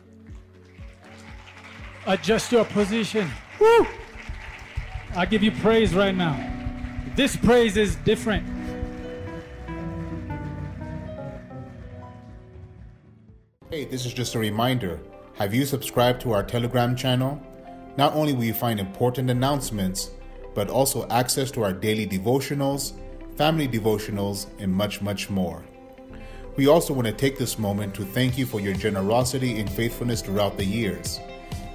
Adjust 2.07 2.51
your 2.53 2.65
position. 2.65 3.31
Woo! 3.61 3.87
I 5.15 5.27
give 5.27 5.43
you 5.43 5.53
praise 5.53 5.95
right 5.95 6.15
now. 6.15 6.37
This 7.15 7.37
praise 7.37 7.77
is 7.77 7.97
different. 7.97 8.47
Hey, 13.71 13.85
this 13.85 14.07
is 14.07 14.15
just 14.15 14.35
a 14.35 14.39
reminder. 14.39 15.01
Have 15.35 15.55
you 15.55 15.65
subscribed 15.65 16.21
to 16.23 16.33
our 16.33 16.43
Telegram 16.43 16.97
channel? 16.97 17.41
Not 17.97 18.15
only 18.15 18.33
will 18.33 18.45
you 18.45 18.55
find 18.55 18.81
important 18.81 19.31
announcements, 19.31 20.11
but 20.55 20.71
also 20.71 21.07
access 21.09 21.51
to 21.53 21.63
our 21.63 21.73
daily 21.73 22.07
devotionals, 22.07 22.93
family 23.37 23.69
devotionals, 23.69 24.47
and 24.59 24.73
much, 24.73 25.01
much 25.01 25.31
more. 25.31 25.65
We 26.57 26.67
also 26.67 26.93
want 26.93 27.07
to 27.07 27.13
take 27.13 27.39
this 27.39 27.59
moment 27.59 27.95
to 27.95 28.05
thank 28.05 28.37
you 28.37 28.45
for 28.45 28.61
your 28.61 28.75
generosity 28.75 29.61
and 29.61 29.71
faithfulness 29.71 30.23
throughout 30.23 30.57
the 30.57 30.65
years. 30.65 31.21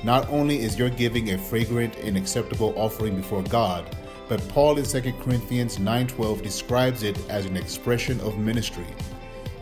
Not 0.03 0.27
only 0.29 0.59
is 0.59 0.77
your 0.77 0.89
giving 0.89 1.31
a 1.31 1.37
fragrant 1.37 1.95
and 1.99 2.17
acceptable 2.17 2.73
offering 2.75 3.15
before 3.15 3.43
God, 3.43 3.85
but 4.27 4.45
Paul 4.49 4.77
in 4.77 4.85
2 4.85 5.13
Corinthians 5.23 5.77
9:12 5.79 6.41
describes 6.41 7.03
it 7.03 7.17
as 7.29 7.45
an 7.45 7.55
expression 7.55 8.19
of 8.21 8.37
ministry. 8.37 8.87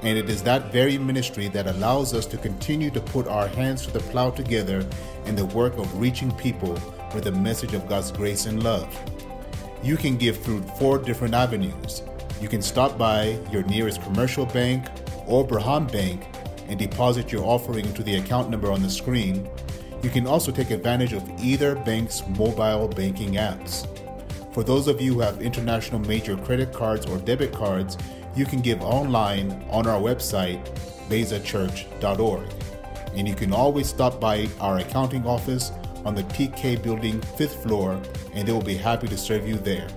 And 0.01 0.17
it 0.17 0.29
is 0.29 0.41
that 0.41 0.71
very 0.71 0.97
ministry 0.97 1.47
that 1.49 1.67
allows 1.67 2.15
us 2.15 2.25
to 2.27 2.37
continue 2.37 2.89
to 2.89 2.99
put 2.99 3.27
our 3.27 3.47
hands 3.49 3.85
to 3.85 3.91
the 3.91 3.99
plow 3.99 4.31
together 4.31 4.87
in 5.25 5.35
the 5.35 5.45
work 5.45 5.77
of 5.77 5.99
reaching 5.99 6.31
people 6.31 6.75
with 7.13 7.25
the 7.25 7.31
message 7.31 7.73
of 7.73 7.87
God's 7.87 8.11
grace 8.11 8.45
and 8.45 8.63
love. 8.63 8.87
You 9.83 9.97
can 9.97 10.17
give 10.17 10.37
through 10.37 10.61
four 10.79 10.97
different 10.97 11.33
avenues. 11.33 12.03
You 12.39 12.47
can 12.47 12.61
stop 12.61 12.97
by 12.97 13.39
your 13.51 13.63
nearest 13.63 14.01
commercial 14.03 14.45
bank 14.45 14.87
or 15.25 15.47
Berhan 15.47 15.91
Bank 15.91 16.25
and 16.67 16.79
deposit 16.79 17.31
your 17.31 17.43
offering 17.43 17.85
into 17.85 18.03
the 18.03 18.15
account 18.15 18.49
number 18.49 18.71
on 18.71 18.81
the 18.81 18.89
screen. 18.89 19.49
You 20.03 20.09
can 20.09 20.25
also 20.25 20.51
take 20.51 20.71
advantage 20.71 21.13
of 21.13 21.29
either 21.43 21.75
bank's 21.75 22.25
mobile 22.27 22.87
banking 22.87 23.33
apps. 23.33 23.87
For 24.53 24.63
those 24.63 24.87
of 24.87 24.99
you 24.99 25.13
who 25.13 25.19
have 25.21 25.41
international 25.41 25.99
major 25.99 26.35
credit 26.35 26.73
cards 26.73 27.05
or 27.05 27.17
debit 27.17 27.53
cards, 27.53 27.97
you 28.35 28.45
can 28.45 28.61
give 28.61 28.81
online 28.81 29.51
on 29.69 29.87
our 29.87 29.99
website, 29.99 30.63
bezachurch.org. 31.09 32.47
And 33.15 33.27
you 33.27 33.35
can 33.35 33.53
always 33.53 33.87
stop 33.87 34.19
by 34.19 34.47
our 34.59 34.79
accounting 34.79 35.25
office 35.25 35.71
on 36.05 36.15
the 36.15 36.23
TK 36.25 36.81
building, 36.83 37.17
fifth 37.37 37.63
floor, 37.63 37.89
and 38.35 38.41
they 38.45 38.53
will 38.53 38.69
be 38.73 38.79
happy 38.79 39.07
to 39.07 39.17
serve 39.17 39.47
you 39.47 39.57
there. 39.63 39.87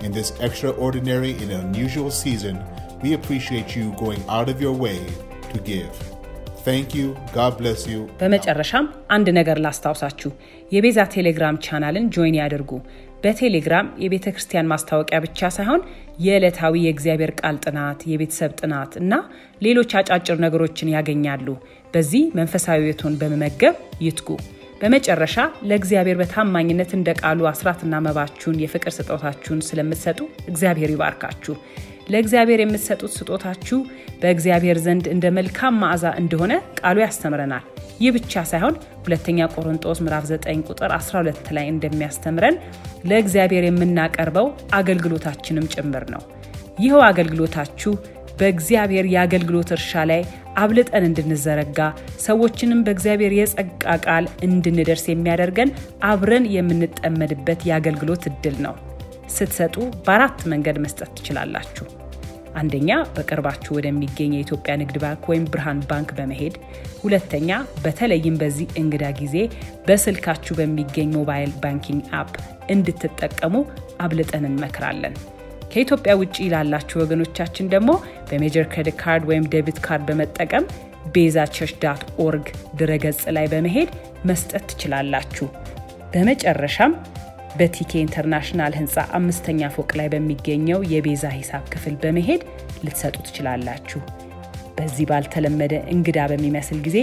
In 0.00 0.12
this 0.12 0.32
extraordinary 0.40 1.32
and 1.32 1.50
unusual 1.54 2.10
season, 2.12 2.56
we 3.02 3.14
appreciate 3.14 3.74
you 3.76 3.94
going 3.96 4.22
out 4.28 4.48
of 4.48 4.60
your 4.60 4.76
way 4.76 5.00
to 5.52 5.58
give. 5.64 5.92
በመጨረሻም 8.20 8.86
አንድ 9.14 9.26
ነገር 9.38 9.58
ላስታውሳችሁ። 9.64 10.30
የቤዛ 10.72 10.98
ቴሌግራም 11.14 11.60
ቻናልን 11.66 12.06
ጆይን 12.14 12.38
ያድርጉ። 12.40 12.70
በቴሌግራም 13.24 13.86
የቤተ 14.04 14.26
ክርስቲያን 14.34 14.70
ማስታወቂያ 14.72 15.18
ብቻ 15.24 15.48
ሳይሆን 15.56 15.84
የዕለታዊ 16.20 16.74
የእግዚአብሔር 16.86 17.32
ቃል 17.40 17.56
ጥናት፣ 17.64 18.00
የቤተሰብ 18.12 18.52
ጥናት 18.60 18.92
እና 19.02 19.12
ሌሎች 19.62 19.92
አጫጭር 20.00 20.38
ነገሮችን 20.46 20.92
ያገኛሉ። 20.96 21.48
በዚህ 21.94 22.24
መንፈሳዊ 22.40 22.80
ሕይወቶን 22.84 23.16
በመመገብ 23.22 23.76
ይትጉ። 24.06 24.28
በመጨረሻ 24.80 25.34
ለእግዚአብሔር 25.68 26.16
በታማኝነት 26.20 26.90
እንደ 26.96 27.10
ቃሉ 27.20 27.40
አስራትና 27.50 28.00
መባችሁን 28.06 28.60
የፍቅር 28.62 28.92
ስጦታችሁን 28.96 29.60
ስለምትሰጡ 29.68 30.18
እግዚአብሔር 30.50 30.90
ይባርካችሁ። 30.94 31.54
ለእግዚአብሔር 32.08 32.60
የምትሰጡት 32.62 33.12
ስጦታችሁ 33.16 33.78
በእግዚአብሔር 34.20 34.78
ዘንድ 34.84 35.06
እንደ 35.14 35.26
መልካም 35.38 35.80
መዓዛ 35.82 36.06
እንደሆነ 36.20 36.52
ቃሉ 36.80 36.96
ያስተምረናል። 37.04 37.64
ይህ 38.00 38.10
ብቻ 38.16 38.42
ሳይሆን 38.50 38.74
ሁለተኛ 39.04 39.48
ቆሮንጦስ 39.54 39.98
ምዕራፍ 40.04 40.24
9 40.30 40.62
ቁጥር 40.68 40.90
12 40.96 41.50
ላይ 41.56 41.66
እንደሚያስተምረን 41.72 42.56
ለእግዚአብሔር 43.10 43.64
የምናቀርበው 43.66 44.48
አገልግሎታችንም 44.78 45.70
ጭምር 45.74 46.04
ነው። 46.14 46.22
ይኸው 46.78 47.02
አገልግሎታችሁ 47.08 47.92
በእግዚአብሔር 48.36 49.06
የአገልግሎት 49.12 49.70
እርሻ 49.76 50.04
ላይ 50.10 50.22
አብልጠን 50.56 51.06
እንድንዘረጋ 51.08 51.78
ሰዎችንም 52.26 52.82
በእግዚአብሔር 52.86 53.32
የጸጋ 53.36 53.72
ቃል 54.06 54.26
እንድንደርስ 54.46 55.04
የሚያደርገን 55.08 55.70
አብረን 56.10 56.46
የምንጠመድበት 56.54 57.62
የአገልግሎት 57.68 58.24
እድል 58.30 58.56
ነው። 58.66 58.74
ስትሰጡ 59.36 59.76
በአራት 60.06 60.40
መንገድ 60.52 60.76
መስጠት 60.84 61.12
ትችላላችሁ። 61.16 61.86
አንደኛ 62.56 62.90
በቅርባችሁ 63.14 63.70
ወደሚገኝ 63.76 64.30
የኢትዮጵያ 64.34 64.74
ንግድ 64.82 64.96
ባንክ 65.02 65.24
ወይም 65.30 65.44
ብርሃን 65.52 65.80
ባንክ 65.90 66.10
በመሄድ፣ 66.18 66.54
ሁለተኛ 67.02 67.50
በተለይም 67.82 68.38
በዚህ 68.42 68.68
እንግዳ 68.80 69.04
ጊዜ 69.20 69.36
በስልካችሁ 69.86 70.56
በሚገኝ 70.60 71.10
ሞባይል 71.18 71.52
ባንኪንግ 71.62 72.04
አፕ 72.20 72.32
እንድትጠቀሙ 72.70 73.54
አብልጠን 74.00 74.46
እንመክራለን። 74.50 75.16
ከኢትዮጵያ 75.76 76.12
ውጭ 76.18 76.36
ላላችሁ 76.52 76.96
ወገኖቻችን 77.00 77.66
ደግሞ 77.72 77.90
በሜጀር 78.28 78.66
ክሬዲት 78.70 78.94
ካርድ 79.00 79.24
ወይም 79.30 79.48
ዴቢት 79.52 79.78
ካርድ 79.86 80.04
በመጠቀም 80.08 80.64
ቤዛ 81.14 81.44
ቸርች 81.56 81.74
ዳት 81.82 82.02
ኦርግ 82.24 82.46
ድረገጽ 82.78 83.20
ላይ 83.36 83.46
በመሄድ 83.52 83.90
መስጠት 84.30 84.64
ትችላላችሁ። 84.70 85.46
በመጨረሻም 86.12 86.92
በቲኬ 87.56 87.92
ኢንተርናሽናል 88.04 88.76
ህንፃ 88.78 89.04
አምስተኛ 89.18 89.68
ፎቅ 89.76 89.90
ላይ 90.00 90.08
በሚገኘው 90.14 90.80
የቤዛ 90.92 91.34
ሂሳብ 91.36 91.66
ክፍል 91.74 91.94
በመሄድ 92.02 92.42
ልትሰጡ 92.84 93.14
ትችላላችሁ። 93.26 94.00
በዚህ 94.78 95.10
ባልተለመደ 95.12 95.76
እንግዳ 95.94 96.26
በሚመስል 96.32 96.80
ጊዜ 96.88 96.98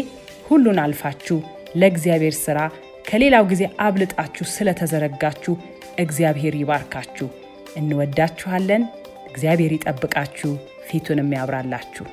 ሁሉን 0.49 0.81
አልፋችሁ 0.85 1.39
ለእግዚአብሔር 1.75 2.37
ሥራ 2.41 2.59
ከሌላው 3.07 3.47
ጊዜ 3.53 3.63
አብልጣችሁ 3.85 4.47
ስለተዘረጋችሁ 4.55 5.55
እግዚአብሔር 5.99 6.55
ይባርካችሁ። 6.61 7.29
እንወዳችኋለን። 7.75 8.83
እግዚአብሔር 9.29 9.71
ይጠብቃችሁ፣ 9.75 10.51
ፊቱንም 10.87 11.31
ያብራላችሁ። 11.37 12.05